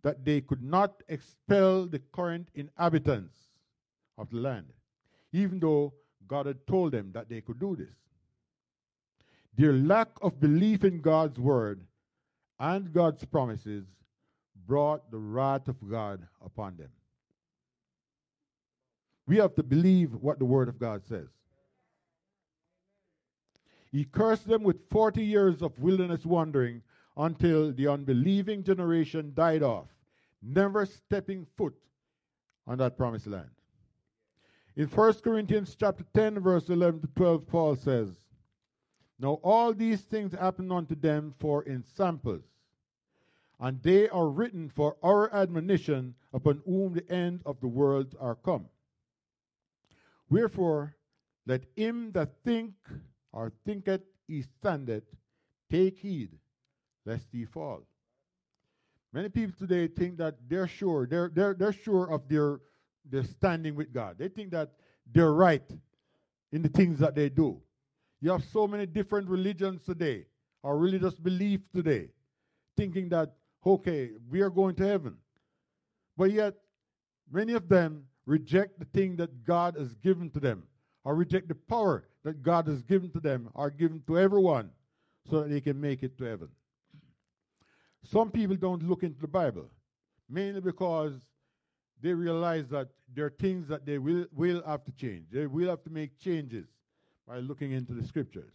[0.02, 3.37] that they could not expel the current inhabitants
[4.18, 4.66] of the land,
[5.32, 5.92] even though
[6.26, 7.94] God had told them that they could do this.
[9.56, 11.87] Their lack of belief in God's word
[12.58, 13.84] and God's promises
[14.66, 16.90] brought the wrath of God upon them.
[19.26, 21.28] We have to believe what the word of God says.
[23.90, 26.82] He cursed them with 40 years of wilderness wandering
[27.16, 29.87] until the unbelieving generation died off,
[30.42, 31.74] never stepping foot
[32.66, 33.50] on that promised land.
[34.76, 38.08] In 1 Corinthians chapter 10 verse 11 to 12 Paul says,
[39.20, 42.42] Now all these things happen unto them for in samples,
[43.60, 48.34] and they are written for our admonition upon whom the end of the world are
[48.34, 48.66] come.
[50.34, 50.96] Wherefore,
[51.46, 52.72] let him that think
[53.32, 55.04] or thinketh he standeth
[55.70, 56.30] take heed
[57.06, 57.82] lest he fall.
[59.12, 62.60] Many people today think that they're sure, they're, they're, they're sure of their,
[63.08, 64.16] their standing with God.
[64.18, 64.72] They think that
[65.06, 65.70] they're right
[66.50, 67.60] in the things that they do.
[68.20, 70.26] You have so many different religions today,
[70.64, 72.08] or religious beliefs today,
[72.76, 75.16] thinking that, okay, we are going to heaven.
[76.16, 76.54] But yet,
[77.30, 80.64] many of them reject the thing that God has given to them,
[81.04, 84.70] or reject the power that God has given to them, or given to everyone,
[85.28, 86.48] so that they can make it to heaven.
[88.04, 89.70] Some people don't look into the Bible,
[90.28, 91.14] mainly because
[92.00, 95.26] they realize that there are things that they will, will have to change.
[95.30, 96.66] They will have to make changes
[97.26, 98.52] by looking into the scriptures.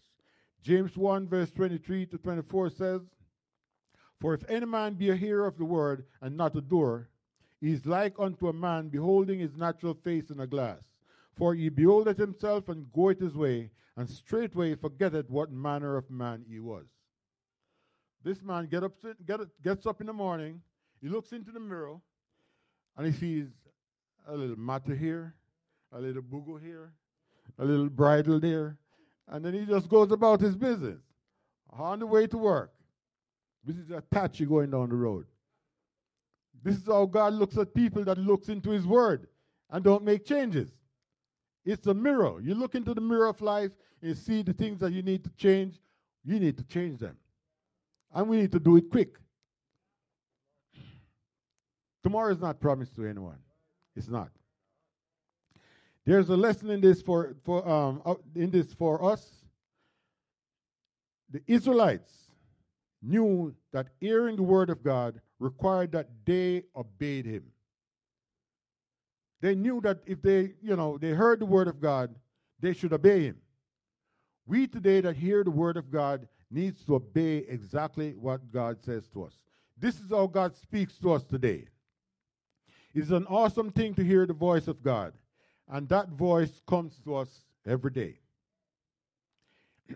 [0.61, 3.01] James 1, verse 23 to 24 says,
[4.19, 7.09] For if any man be a hearer of the word and not a doer,
[7.61, 10.81] is like unto a man beholding his natural face in a glass.
[11.35, 16.45] For he beholdeth himself and goeth his way, and straightway forgetteth what manner of man
[16.49, 16.85] he was.
[18.23, 18.93] This man get up,
[19.25, 20.61] get, gets up in the morning,
[21.01, 21.97] he looks into the mirror,
[22.97, 23.47] and he sees
[24.27, 25.35] a little matter here,
[25.93, 26.91] a little bugle here,
[27.57, 28.77] a little bridle there,
[29.29, 30.99] and then he just goes about his business
[31.71, 32.73] on the way to work.
[33.63, 35.25] This is a taxi going down the road.
[36.63, 39.27] This is how God looks at people that looks into his word
[39.69, 40.69] and don't make changes.
[41.65, 42.41] It's a mirror.
[42.41, 45.29] You look into the mirror of life and see the things that you need to
[45.31, 45.79] change,
[46.23, 47.17] you need to change them.
[48.13, 49.17] And we need to do it quick.
[52.01, 53.37] Tomorrow is not promised to anyone.
[53.95, 54.29] It's not.
[56.05, 58.01] There's a lesson in this for, for um,
[58.35, 59.29] in this for us.
[61.29, 62.31] The Israelites
[63.01, 67.45] knew that hearing the word of God required that they obeyed him.
[69.41, 72.13] They knew that if they, you know, they heard the word of God,
[72.59, 73.37] they should obey him.
[74.45, 79.07] We today that hear the word of God needs to obey exactly what God says
[79.09, 79.33] to us.
[79.77, 81.67] This is how God speaks to us today.
[82.93, 85.13] It's an awesome thing to hear the voice of God,
[85.69, 88.19] and that voice comes to us every day.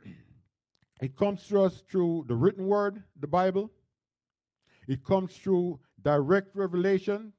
[1.02, 3.72] it comes to us through the written word, the Bible.
[4.88, 7.34] It comes through direct revelation.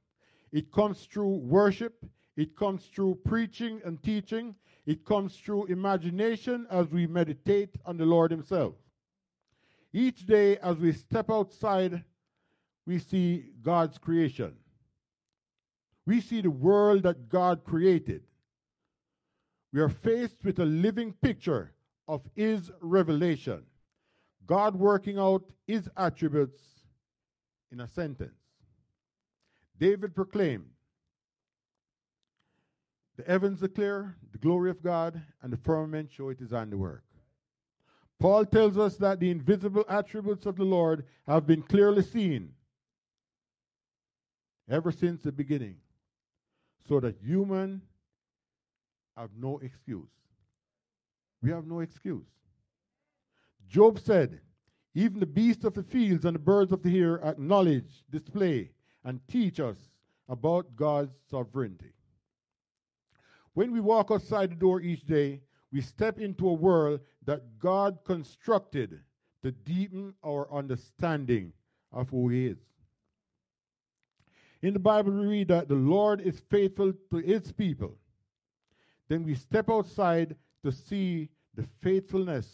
[0.51, 2.05] It comes through worship.
[2.35, 4.55] It comes through preaching and teaching.
[4.85, 8.75] It comes through imagination as we meditate on the Lord Himself.
[9.93, 12.03] Each day, as we step outside,
[12.85, 14.55] we see God's creation.
[16.05, 18.23] We see the world that God created.
[19.73, 21.73] We are faced with a living picture
[22.07, 23.63] of His revelation,
[24.45, 26.61] God working out His attributes
[27.71, 28.39] in a sentence.
[29.79, 30.69] David proclaimed,
[33.17, 37.03] The heavens declare the glory of God, and the firmament show it his handiwork.
[38.19, 42.53] Paul tells us that the invisible attributes of the Lord have been clearly seen
[44.69, 45.77] ever since the beginning,
[46.87, 47.81] so that human
[49.17, 50.09] have no excuse.
[51.41, 52.25] We have no excuse.
[53.67, 54.39] Job said,
[54.95, 58.71] Even the beasts of the fields and the birds of the air acknowledge, display,
[59.03, 59.77] and teach us
[60.29, 61.91] about God's sovereignty.
[63.53, 65.41] When we walk outside the door each day,
[65.71, 69.01] we step into a world that God constructed
[69.43, 71.51] to deepen our understanding
[71.91, 72.57] of who He is.
[74.61, 77.97] In the Bible, we read that the Lord is faithful to His people.
[79.09, 82.47] Then we step outside to see the faithfulness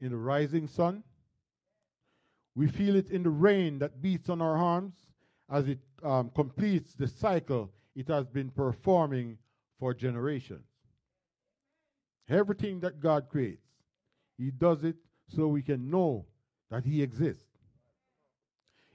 [0.00, 1.04] in the rising sun.
[2.60, 4.92] We feel it in the rain that beats on our arms
[5.50, 9.38] as it um, completes the cycle it has been performing
[9.78, 10.66] for generations.
[12.28, 13.66] Everything that God creates,
[14.36, 14.96] He does it
[15.34, 16.26] so we can know
[16.70, 17.48] that He exists.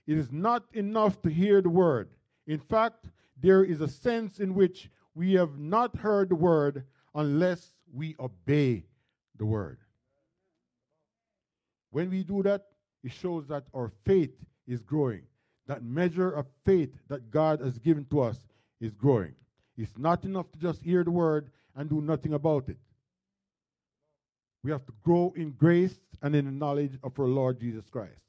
[0.05, 2.09] It is not enough to hear the word.
[2.45, 3.07] In fact,
[3.41, 6.83] there is a sense in which we have not heard the word
[7.15, 8.85] unless we obey
[9.35, 9.79] the word.
[11.89, 12.67] When we do that,
[13.05, 14.33] it shows that our faith
[14.67, 15.21] is growing.
[15.67, 18.47] That measure of faith that God has given to us
[18.81, 19.35] is growing.
[19.77, 22.77] It's not enough to just hear the word and do nothing about it.
[24.63, 28.21] We have to grow in grace and in the knowledge of our Lord Jesus Christ.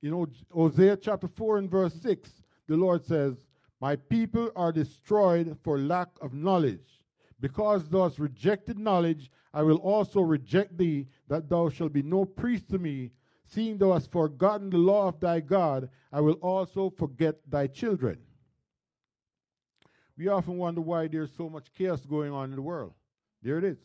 [0.00, 2.30] You know, Hosea chapter 4 and verse 6,
[2.68, 3.34] the Lord says,
[3.80, 7.02] My people are destroyed for lack of knowledge.
[7.40, 12.24] Because thou hast rejected knowledge, I will also reject thee, that thou shalt be no
[12.24, 13.10] priest to me.
[13.46, 18.18] Seeing thou hast forgotten the law of thy God, I will also forget thy children.
[20.16, 22.94] We often wonder why there's so much chaos going on in the world.
[23.42, 23.78] There it is.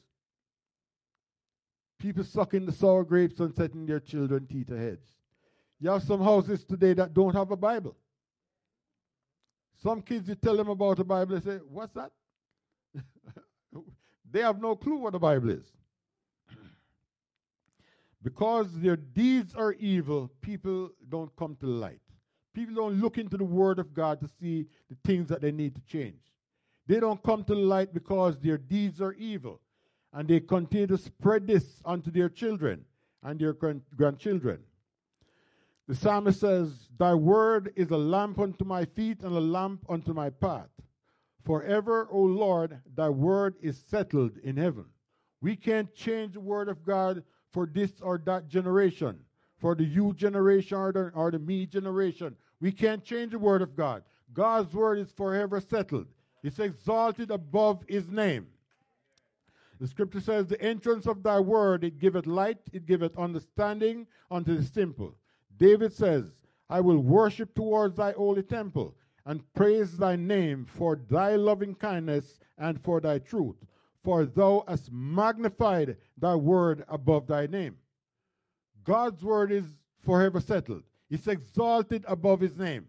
[1.98, 5.00] People sucking the sour grapes and setting their children teeth ahead.
[5.80, 7.96] You have some houses today that don't have a Bible.
[9.82, 12.12] Some kids, you tell them about the Bible, they say, What's that?
[14.30, 15.66] they have no clue what the Bible is.
[18.24, 22.02] Because their deeds are evil, people don't come to light.
[22.54, 25.76] People don't look into the Word of God to see the things that they need
[25.76, 26.20] to change.
[26.88, 29.62] They don't come to light because their deeds are evil.
[30.12, 32.84] And they continue to spread this unto their children
[33.24, 34.60] and their grandchildren.
[35.88, 40.14] The psalmist says, Thy word is a lamp unto my feet and a lamp unto
[40.14, 40.70] my path.
[41.46, 44.86] Forever, O Lord, thy word is settled in heaven.
[45.42, 49.20] We can't change the word of God for this or that generation,
[49.58, 52.36] for the you generation or the, or the me generation.
[52.62, 54.04] We can't change the word of God.
[54.34, 56.08] God's word is forever settled.
[56.44, 58.48] It's exalted above his name.
[59.80, 64.56] The scripture says, The entrance of thy word, it giveth light, it giveth understanding unto
[64.56, 65.16] the simple.
[65.58, 66.26] David says,
[66.70, 68.96] I will worship towards thy holy temple
[69.26, 73.58] and praise thy name for thy loving kindness and for thy truth,
[74.10, 77.78] for thou hast magnified thy word above thy name.
[78.84, 79.66] God's word is
[80.04, 80.82] forever settled,
[81.12, 82.88] it's exalted above his name.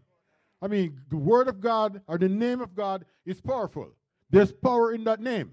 [0.62, 3.90] I mean, the word of God or the name of God is powerful.
[4.30, 5.52] There's power in that name.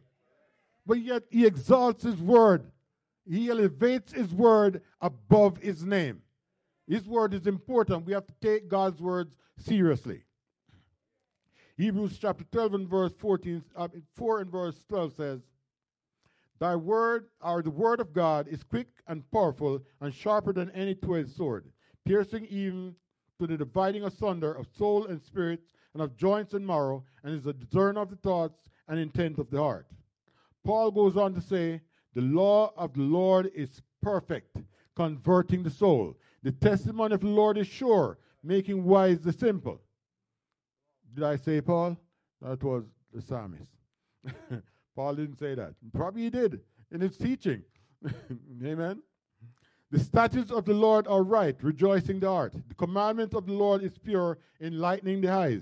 [0.86, 2.72] But yet he exalts his word.
[3.30, 6.22] He elevates his word above his name.
[6.88, 8.06] His word is important.
[8.06, 10.24] We have to take God's words seriously.
[11.76, 15.42] Hebrews chapter 12 and verse 14, uh, 4 and verse 12 says,
[16.60, 20.96] Thy word, or the word of God, is quick and powerful and sharper than any
[20.96, 21.66] two-edged sword,
[22.06, 22.96] piercing even
[23.40, 25.62] to the dividing asunder of soul and spirit
[25.94, 29.50] and of joints and marrow, and is a discerner of the thoughts and intent of
[29.50, 29.88] the heart.
[30.64, 31.82] Paul goes on to say,
[32.14, 34.58] The law of the Lord is perfect,
[34.96, 36.18] converting the soul.
[36.44, 39.82] The testimony of the Lord is sure, making wise the simple.
[41.14, 41.98] Did I say Paul?
[42.42, 42.84] That was
[43.14, 43.72] the psalmist.
[44.98, 45.76] Paul didn't say that.
[45.94, 46.60] Probably he did
[46.92, 47.62] in his teaching.
[48.66, 49.04] Amen.
[49.92, 52.54] The statutes of the Lord are right, rejoicing the heart.
[52.68, 55.62] The commandment of the Lord is pure, enlightening the eyes.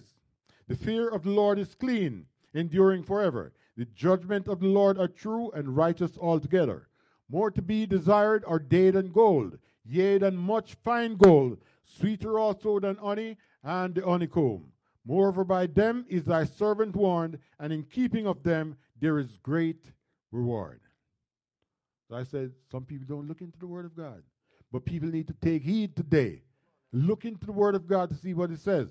[0.70, 3.52] The fear of the Lord is clean, enduring forever.
[3.76, 6.88] The judgment of the Lord are true and righteous altogether.
[7.30, 12.80] More to be desired are day than gold, yea, than much fine gold, sweeter also
[12.80, 14.72] than honey and the honeycomb.
[15.06, 19.92] Moreover, by them is thy servant warned, and in keeping of them there is great
[20.32, 20.80] reward.
[22.10, 24.22] So I said, some people don't look into the Word of God,
[24.72, 26.44] but people need to take heed today.
[26.94, 28.90] Look into the Word of God to see what it says,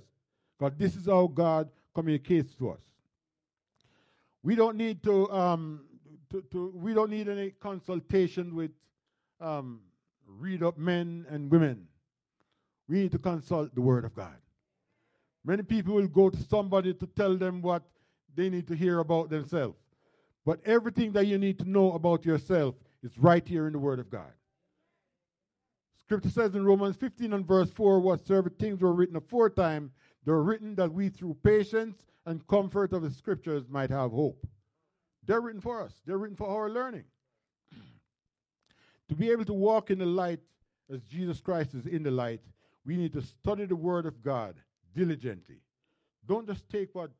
[0.58, 2.80] because this is how God communicates to us.
[4.42, 5.84] We don't need to, um,
[6.30, 8.72] to, to we don't need any consultation with
[9.40, 9.80] um,
[10.26, 11.86] read up men and women.
[12.88, 14.36] We need to consult the Word of God.
[15.44, 17.82] Many people will go to somebody to tell them what
[18.34, 19.76] they need to hear about themselves.
[20.44, 23.98] But everything that you need to know about yourself is right here in the Word
[23.98, 24.32] of God.
[26.02, 29.90] Scripture says in Romans 15 and verse 4 "What whatsoever things were written aforetime,
[30.24, 34.46] they were written that we through patience and comfort of the Scriptures might have hope.
[35.24, 37.04] They're written for us, they're written for our learning.
[39.08, 40.40] To be able to walk in the light
[40.92, 42.40] as Jesus Christ is in the light,
[42.84, 44.56] we need to study the Word of God
[44.94, 45.60] diligently.
[46.26, 47.10] Don't just take what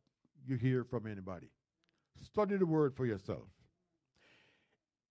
[0.47, 1.49] you hear from anybody.
[2.23, 3.49] Study the Word for yourself.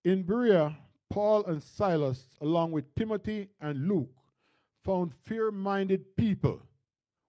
[0.03, 0.75] In Berea,
[1.09, 4.11] Paul and Silas, along with Timothy and Luke,
[4.83, 6.61] found fear minded people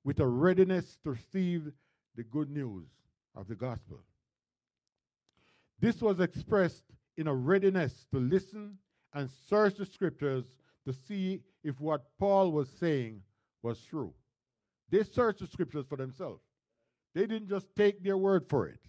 [0.04, 1.72] with a readiness to receive
[2.16, 2.86] the good news
[3.34, 4.00] of the gospel.
[5.80, 6.84] This was expressed
[7.16, 8.78] in a readiness to listen
[9.12, 10.44] and search the scriptures
[10.86, 13.22] to see if what Paul was saying
[13.62, 14.12] was true.
[14.90, 16.42] They searched the scriptures for themselves.
[17.14, 18.80] They didn't just take their word for it.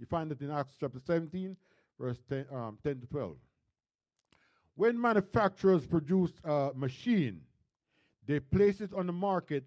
[0.00, 1.54] You find it in Acts chapter 17,
[2.00, 3.36] verse 10, um, 10 to 12.
[4.74, 7.42] When manufacturers produce a machine,
[8.26, 9.64] they place it on the market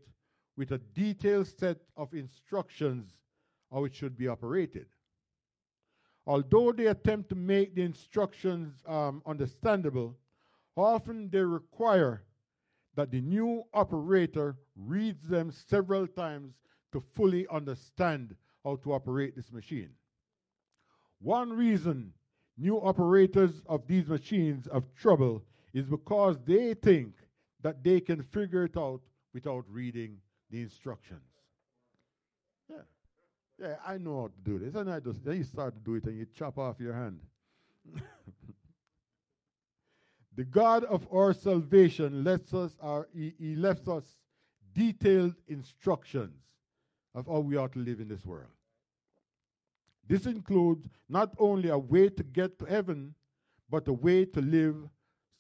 [0.58, 3.12] with a detailed set of instructions
[3.72, 4.88] how it should be operated.
[6.26, 10.18] Although they attempt to make the instructions um, understandable,
[10.76, 12.24] often they require
[12.96, 16.54] that the new operator reads them several times
[16.92, 19.90] to fully understand how to operate this machine.
[21.24, 22.12] One reason
[22.58, 25.42] new operators of these machines have trouble
[25.74, 27.14] is because they think
[27.62, 29.00] that they can figure it out
[29.34, 30.18] without reading
[30.52, 31.22] the instructions.
[32.70, 32.82] Yeah.
[33.58, 34.76] Yeah, I know how to do this.
[34.76, 37.22] And I just then you start to do it and you chop off your hand.
[40.36, 44.04] the God of our salvation lets us our he, he left us
[44.74, 46.42] detailed instructions
[47.16, 48.50] of how we ought to live in this world.
[50.08, 53.16] This includes not only a way to get to heaven,
[53.70, 54.76] but a way to live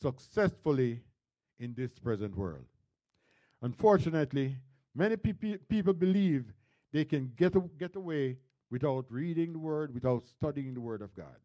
[0.02, 1.02] successfully
[1.60, 2.66] in this present world.
[3.62, 4.58] Unfortunately,
[4.96, 6.54] many pe- people believe
[6.92, 8.38] they can get, a- get away
[8.70, 11.38] without reading the Word, without studying the Word of God.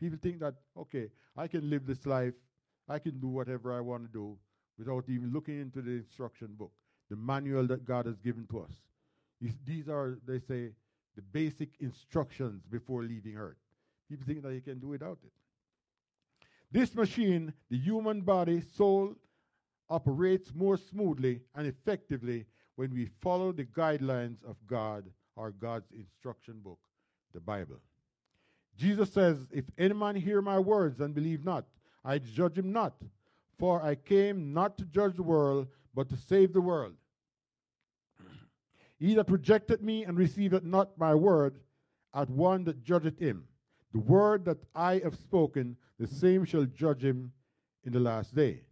[0.00, 2.34] People think that, okay, I can live this life,
[2.88, 4.36] I can do whatever I want to do
[4.78, 6.72] without even looking into the instruction book,
[7.08, 8.72] the manual that God has given to us.
[9.64, 10.70] These are, they say,
[11.16, 13.56] the basic instructions before leaving Earth.
[14.08, 15.32] People think that you can do without it.
[16.70, 19.14] This machine, the human body, soul,
[19.88, 22.46] operates more smoothly and effectively
[22.76, 25.04] when we follow the guidelines of God
[25.36, 26.78] or God's instruction book,
[27.32, 27.80] the Bible.
[28.76, 31.64] Jesus says, If any man hear my words and believe not,
[32.04, 32.94] I judge him not.
[33.58, 36.94] For I came not to judge the world, but to save the world.
[39.04, 41.60] He that rejected me and received not my word,
[42.14, 43.44] at one that judgeth him.
[43.92, 47.30] The word that I have spoken, the same shall judge him
[47.84, 48.62] in the last day.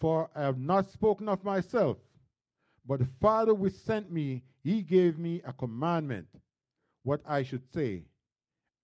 [0.00, 1.98] For I have not spoken of myself,
[2.84, 6.26] but the Father which sent me, he gave me a commandment,
[7.04, 8.06] what I should say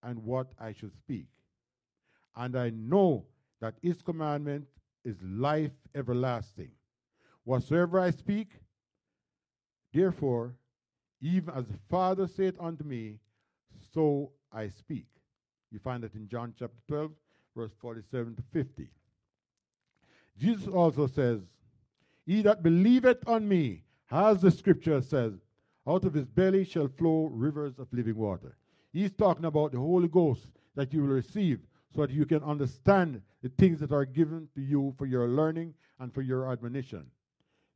[0.05, 1.27] and what I should speak.
[2.37, 3.27] And I know
[3.61, 4.69] that his commandment
[5.05, 6.71] is life everlasting.
[7.43, 8.61] Whatsoever I speak,
[9.95, 10.57] Therefore,
[11.23, 13.21] even as the Father said unto me,
[13.93, 15.07] so I speak.
[15.71, 17.13] You find that in John chapter 12,
[17.57, 18.89] verse 47 to 50.
[20.37, 21.41] Jesus also says,
[22.27, 25.35] He that believeth on me, as the scripture says,
[25.87, 28.57] out of his belly shall flow rivers of living water.
[28.93, 31.61] He's talking about the Holy Ghost that you will receive
[31.95, 35.75] so that you can understand the things that are given to you for your learning
[36.01, 37.07] and for your admonition.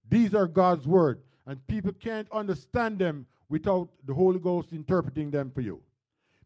[0.09, 5.51] These are God's word and people can't understand them without the Holy Ghost interpreting them
[5.51, 5.81] for you.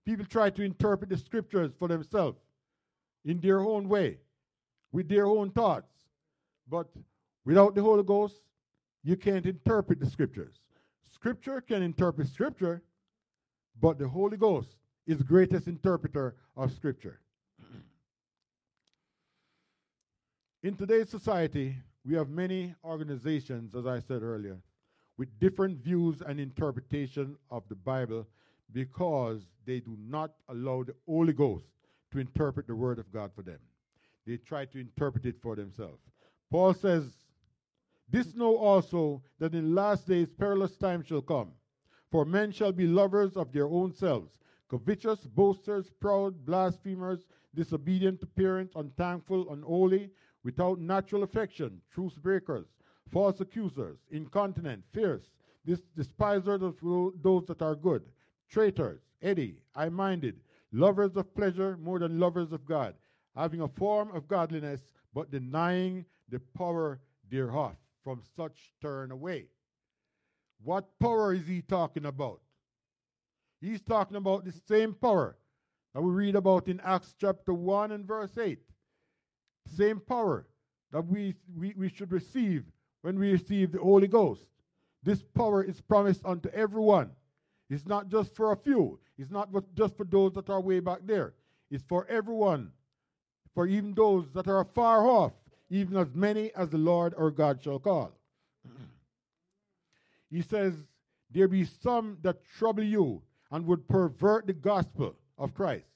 [0.07, 2.39] People try to interpret the scriptures for themselves
[3.25, 4.19] in their own way,
[4.93, 5.91] with their own thoughts.
[6.71, 6.87] But
[7.45, 8.37] without the Holy Ghost,
[9.03, 10.61] you can't interpret the scriptures.
[11.13, 12.81] Scripture can interpret scripture,
[13.81, 17.19] but the Holy Ghost is the greatest interpreter of scripture.
[20.63, 24.59] in today's society, we have many organizations, as I said earlier,
[25.23, 28.27] with different views and interpretation of the Bible
[28.73, 31.67] because they do not allow the Holy Ghost
[32.11, 33.61] to interpret the Word of God for them.
[34.27, 36.03] They try to interpret it for themselves.
[36.51, 37.05] Paul says,
[38.11, 41.53] This know also that in last days perilous times shall come.
[42.11, 48.27] For men shall be lovers of their own selves, covetous, boasters, proud, blasphemers, disobedient to
[48.27, 50.11] parents, unthankful, unholy,
[50.43, 52.67] without natural affection, truce breakers,
[53.11, 55.31] false accusers, incontinent, fierce,
[55.67, 56.77] dis- despisers of
[57.23, 58.03] those that are good,
[58.49, 60.41] traitors, eddy, high minded,
[60.73, 62.95] lovers of pleasure more than lovers of God,
[63.37, 64.83] having a form of godliness,
[65.15, 67.01] but denying the power
[67.31, 67.77] thereof.
[68.05, 69.47] From such turn away.
[70.65, 72.41] What power is he talking about?
[73.61, 75.37] He's talking about the same power
[75.95, 78.59] that we read about in Acts chapter 1 and verse 8.
[79.69, 80.49] Same power
[80.91, 82.65] that we, we, we should receive
[83.03, 84.47] when we receive the Holy Ghost.
[85.03, 87.11] This power is promised unto everyone.
[87.69, 88.99] It's not just for a few.
[89.19, 91.35] It's not just for those that are way back there.
[91.71, 92.73] It's for everyone.
[93.55, 95.33] For even those that are far off,
[95.69, 98.13] even as many as the Lord our God shall call.
[100.31, 100.75] he says,
[101.31, 105.87] There be some that trouble you and would pervert the gospel of Christ.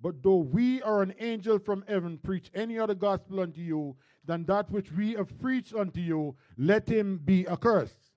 [0.00, 4.44] But though we are an angel from heaven preach any other gospel unto you than
[4.44, 8.10] that which we have preached unto you, let him be accursed.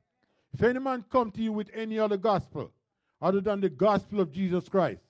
[0.53, 2.71] If any man come to you with any other gospel
[3.21, 5.01] other than the gospel of Jesus Christ,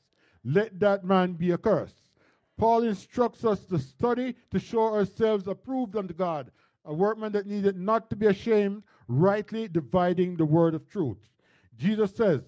[0.43, 2.09] let that man be accursed.
[2.57, 6.51] Paul instructs us to study to show ourselves approved unto God,
[6.85, 11.17] a workman that needed not to be ashamed, rightly dividing the word of truth.
[11.77, 12.41] Jesus says,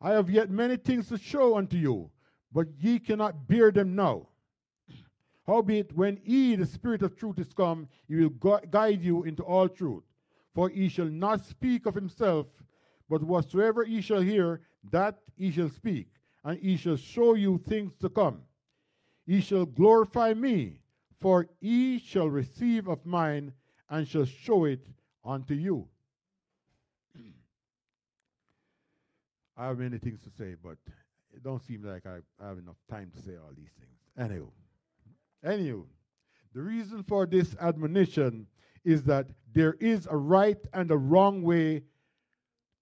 [0.00, 2.10] I have yet many things to show unto you,
[2.52, 4.28] but ye cannot bear them now.
[5.46, 9.42] Howbeit, when he, the Spirit of truth, is come, he will gu- guide you into
[9.42, 10.04] all truth.
[10.54, 12.46] For he shall not speak of himself,
[13.08, 16.08] but whatsoever he shall hear, that he shall speak,
[16.44, 18.42] and he shall show you things to come.
[19.26, 20.80] He shall glorify me,
[21.20, 23.52] for he shall receive of mine,
[23.90, 24.86] and shall show it
[25.24, 25.88] unto you.
[29.56, 30.78] I have many things to say, but
[31.32, 33.98] it don't seem like I have enough time to say all these things.
[34.18, 34.48] Anyway,
[35.44, 35.86] anyway,
[36.54, 38.46] the reason for this admonition
[38.84, 41.82] is that there is a right and a wrong way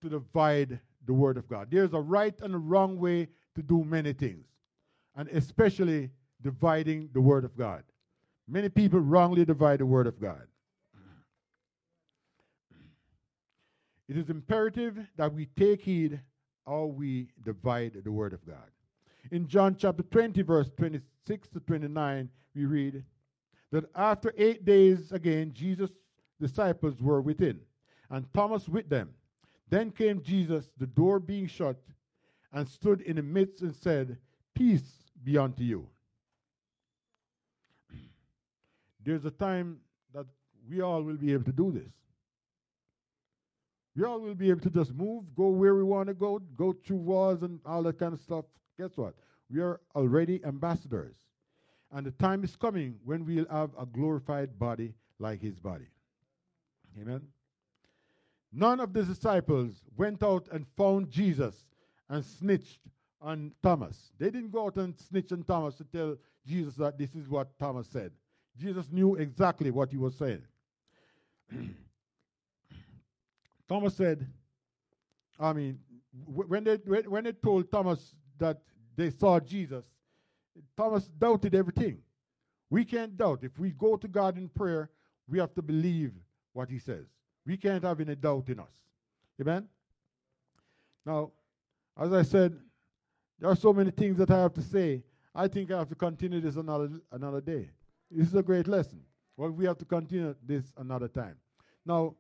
[0.01, 1.69] to divide the word of God.
[1.71, 4.47] There's a right and a wrong way to do many things,
[5.17, 6.11] and especially
[6.41, 7.85] dividing the word of God.
[8.49, 10.47] Many people wrongly divide the word of God.
[14.09, 16.21] It is imperative that we take heed
[16.67, 18.71] how we divide the word of God.
[19.31, 23.05] In John chapter 20, verse 26 to 29, we read
[23.70, 25.91] that after eight days again, Jesus'
[26.41, 27.61] disciples were within,
[28.11, 29.14] and Thomas with them.
[29.70, 31.77] Then came Jesus, the door being shut,
[32.53, 34.18] and stood in the midst and said,
[34.55, 34.83] Peace
[35.25, 35.89] be unto you.
[39.03, 39.79] There's a time
[40.12, 40.27] that
[40.68, 41.93] we all will be able to do this.
[43.97, 46.73] We all will be able to just move, go where we want to go, go
[46.73, 48.45] through walls and all that kind of stuff.
[48.83, 49.14] Guess what?
[49.49, 51.14] We are already ambassadors.
[51.93, 55.87] And the time is coming when we'll have a glorified body like his body.
[57.01, 57.20] Amen.
[58.53, 61.64] None of the disciples went out and found Jesus
[62.09, 62.80] and snitched
[63.20, 64.11] on Thomas.
[64.18, 67.57] They didn't go out and snitch on Thomas to tell Jesus that this is what
[67.61, 68.11] Thomas said.
[68.59, 70.43] Jesus knew exactly what he was saying.
[73.68, 74.26] Thomas said,
[75.39, 75.78] I mean,
[76.26, 78.59] when they, when they told Thomas that
[78.97, 79.84] they saw Jesus,
[80.76, 81.99] Thomas doubted everything.
[82.70, 83.40] We can't doubt.
[83.43, 84.90] If we go to God in prayer,
[85.28, 86.12] we have to believe
[86.53, 87.07] what he says.
[87.47, 88.72] We can't have any doubt in us.
[89.40, 89.68] Amen?
[91.05, 91.32] Now,
[91.99, 92.59] as I said,
[93.38, 95.03] there are so many things that I have to say.
[95.34, 97.70] I think I have to continue this another, another day.
[98.11, 99.01] This is a great lesson.
[99.36, 101.36] Well, we have to continue this another time.
[101.84, 102.14] Now,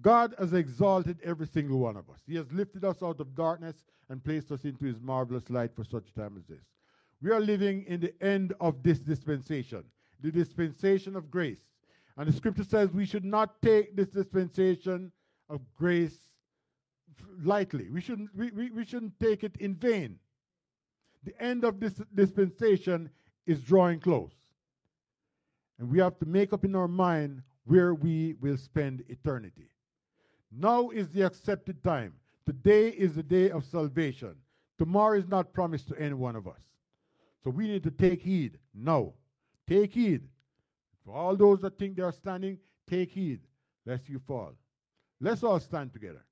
[0.00, 2.20] God has exalted every single one of us.
[2.26, 5.84] He has lifted us out of darkness and placed us into his marvelous light for
[5.84, 6.64] such time as this.
[7.20, 9.84] We are living in the end of this dispensation,
[10.20, 11.60] the dispensation of grace.
[12.16, 15.12] And the scripture says we should not take this dispensation
[15.48, 16.18] of grace
[17.44, 17.88] lightly.
[17.90, 20.18] We shouldn't, we, we, we shouldn't take it in vain.
[21.24, 23.10] The end of this dispensation
[23.46, 24.32] is drawing close.
[25.78, 29.68] And we have to make up in our mind where we will spend eternity.
[30.54, 32.14] Now is the accepted time.
[32.44, 34.34] Today is the day of salvation.
[34.78, 36.60] Tomorrow is not promised to any one of us.
[37.42, 39.14] So we need to take heed now.
[39.66, 40.22] Take heed.
[41.04, 43.40] For all those that think they are standing, take heed
[43.86, 44.52] lest you fall.
[45.20, 46.24] Let's all stand together.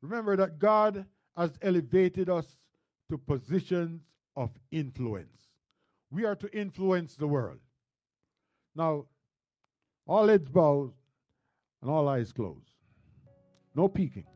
[0.00, 1.06] Remember that God
[1.36, 2.46] has elevated us
[3.10, 4.02] to positions
[4.36, 5.48] of influence.
[6.10, 7.58] We are to influence the world.
[8.74, 9.06] Now,
[10.06, 10.92] all heads bowed
[11.82, 12.70] and all eyes closed.
[13.74, 14.26] No peeking.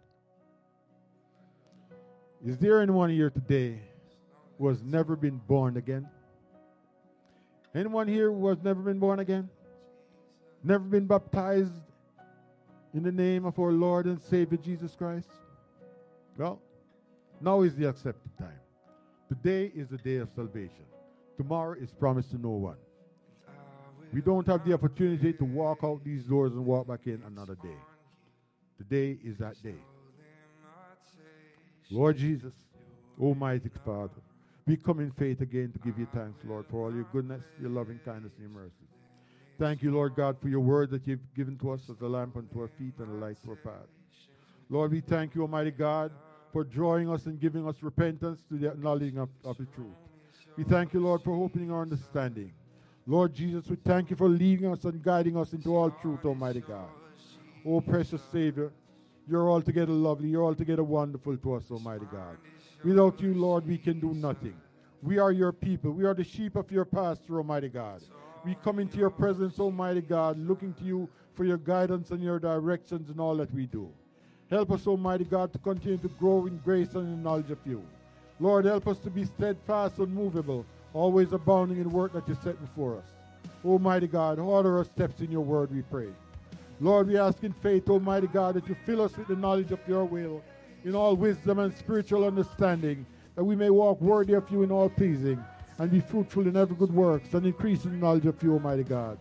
[2.45, 3.81] Is there anyone here today
[4.59, 6.09] who has never been born again?
[7.75, 9.49] Anyone here who has never been born again?
[10.65, 11.73] Never been baptized
[12.93, 15.29] in the name of our Lord and Savior Jesus Christ?
[16.37, 16.61] Well,
[17.41, 18.61] now is the accepted time.
[19.29, 20.85] Today is the day of salvation.
[21.37, 22.77] Tomorrow is promised to no one.
[24.13, 27.55] We don't have the opportunity to walk out these doors and walk back in another
[27.55, 27.77] day.
[28.77, 29.77] Today is that day.
[31.91, 32.53] Lord Jesus,
[33.21, 34.21] Almighty Father,
[34.67, 37.71] we come in faith again to give you thanks, Lord, for all your goodness, your
[37.71, 38.75] loving kindness, and your mercy.
[39.59, 42.37] Thank you, Lord God, for your word that you've given to us as a lamp
[42.37, 43.89] unto our feet and a light to our path.
[44.71, 46.13] Lord, we thank you, Almighty God,
[46.53, 49.97] for drawing us and giving us repentance to the acknowledging of, of the truth.
[50.57, 52.53] We thank you, Lord, for opening our understanding.
[53.07, 56.61] Lord Jesus, we thank you for leading us and guiding us into all truth, Almighty
[56.61, 56.89] God.
[57.65, 58.73] Oh, precious Savior,
[59.29, 60.29] you're altogether lovely.
[60.29, 62.37] You're altogether wonderful to us, Almighty God.
[62.85, 64.57] Without you, Lord, we can do nothing.
[65.03, 65.93] We are your people.
[65.93, 68.03] We are the sheep of your pasture, Almighty God.
[68.45, 72.39] We come into your presence, Almighty God, looking to you for your guidance and your
[72.39, 73.91] directions in all that we do.
[74.51, 77.85] Help us, Almighty God, to continue to grow in grace and in knowledge of you.
[78.41, 82.61] Lord, help us to be steadfast, and unmovable, always abounding in work that you set
[82.61, 83.05] before us.
[83.65, 86.09] Almighty God, order our steps in your word, we pray.
[86.81, 89.81] Lord, we ask in faith, Almighty God, that you fill us with the knowledge of
[89.87, 90.43] your will,
[90.85, 94.89] in all wisdom and spiritual understanding, that we may walk worthy of you in all
[94.89, 95.43] pleasing,
[95.79, 99.19] and be fruitful in every good works, and increase in knowledge of you, Almighty God.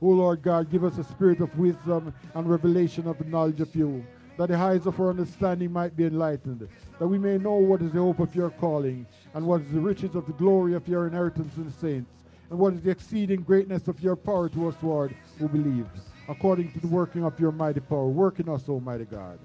[0.00, 3.74] O Lord God, give us a spirit of wisdom and revelation of the knowledge of
[3.74, 4.04] you,
[4.38, 6.66] that the eyes of our understanding might be enlightened,
[6.98, 9.80] that we may know what is the hope of your calling, and what is the
[9.80, 12.10] riches of the glory of your inheritance in the saints,
[12.48, 15.86] and what is the exceeding greatness of your power to us, Lord, who believe
[16.28, 18.06] according to the working of your mighty power.
[18.06, 19.38] Work in us, Almighty God.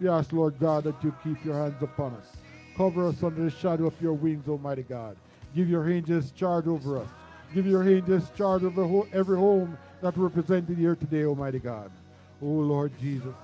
[0.00, 2.26] We ask, Lord God, that you keep your hands upon us.
[2.76, 5.16] Cover us under the shadow of your wings, Almighty God.
[5.54, 7.08] Give your angels charge over us.
[7.54, 11.90] Give your angels charge over every home that represented here today, Almighty God.
[12.40, 13.34] Oh, Lord Jesus,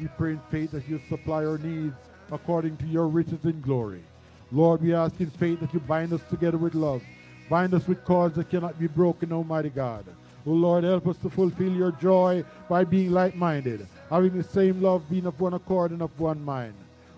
[0.00, 1.96] we pray in faith that you supply our needs
[2.30, 4.02] according to your riches in glory.
[4.50, 7.02] Lord, we ask in faith that you bind us together with love.
[7.50, 10.04] Bind us with cords that cannot be broken, Almighty God.
[10.46, 14.80] O Lord, help us to fulfill your joy by being like minded, having the same
[14.80, 16.74] love, being of one accord and of one mind.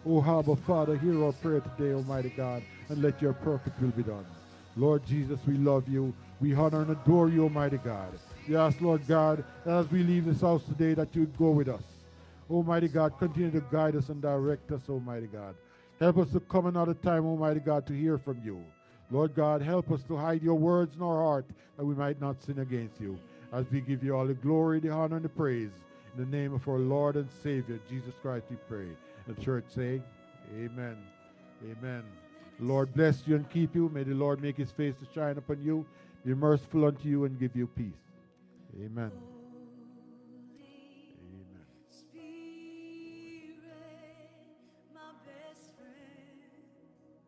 [0.06, 4.02] O Abba, Father, hear our prayer today, Almighty God, and let your perfect will be
[4.02, 4.26] done.
[4.76, 6.14] Lord Jesus, we love you.
[6.40, 8.08] We honor and adore you, Almighty God.
[8.48, 11.82] We ask, Lord God, as we leave this house today, that you go with us.
[12.50, 15.54] Almighty God, continue to guide us and direct us, Almighty God.
[16.00, 18.64] Help us to come another time, Almighty God, to hear from you.
[19.10, 21.46] Lord God, help us to hide your words in our heart
[21.76, 23.18] that we might not sin against you.
[23.52, 25.72] As we give you all the glory, the honor, and the praise.
[26.16, 28.88] In the name of our Lord and Savior, Jesus Christ, we pray.
[29.26, 30.00] The church say,
[30.56, 30.96] Amen.
[31.64, 32.04] Amen.
[32.58, 33.88] The Lord bless you and keep you.
[33.88, 35.86] May the Lord make his face to shine upon you,
[36.24, 37.92] be merciful unto you, and give you peace.
[38.84, 39.29] Amen.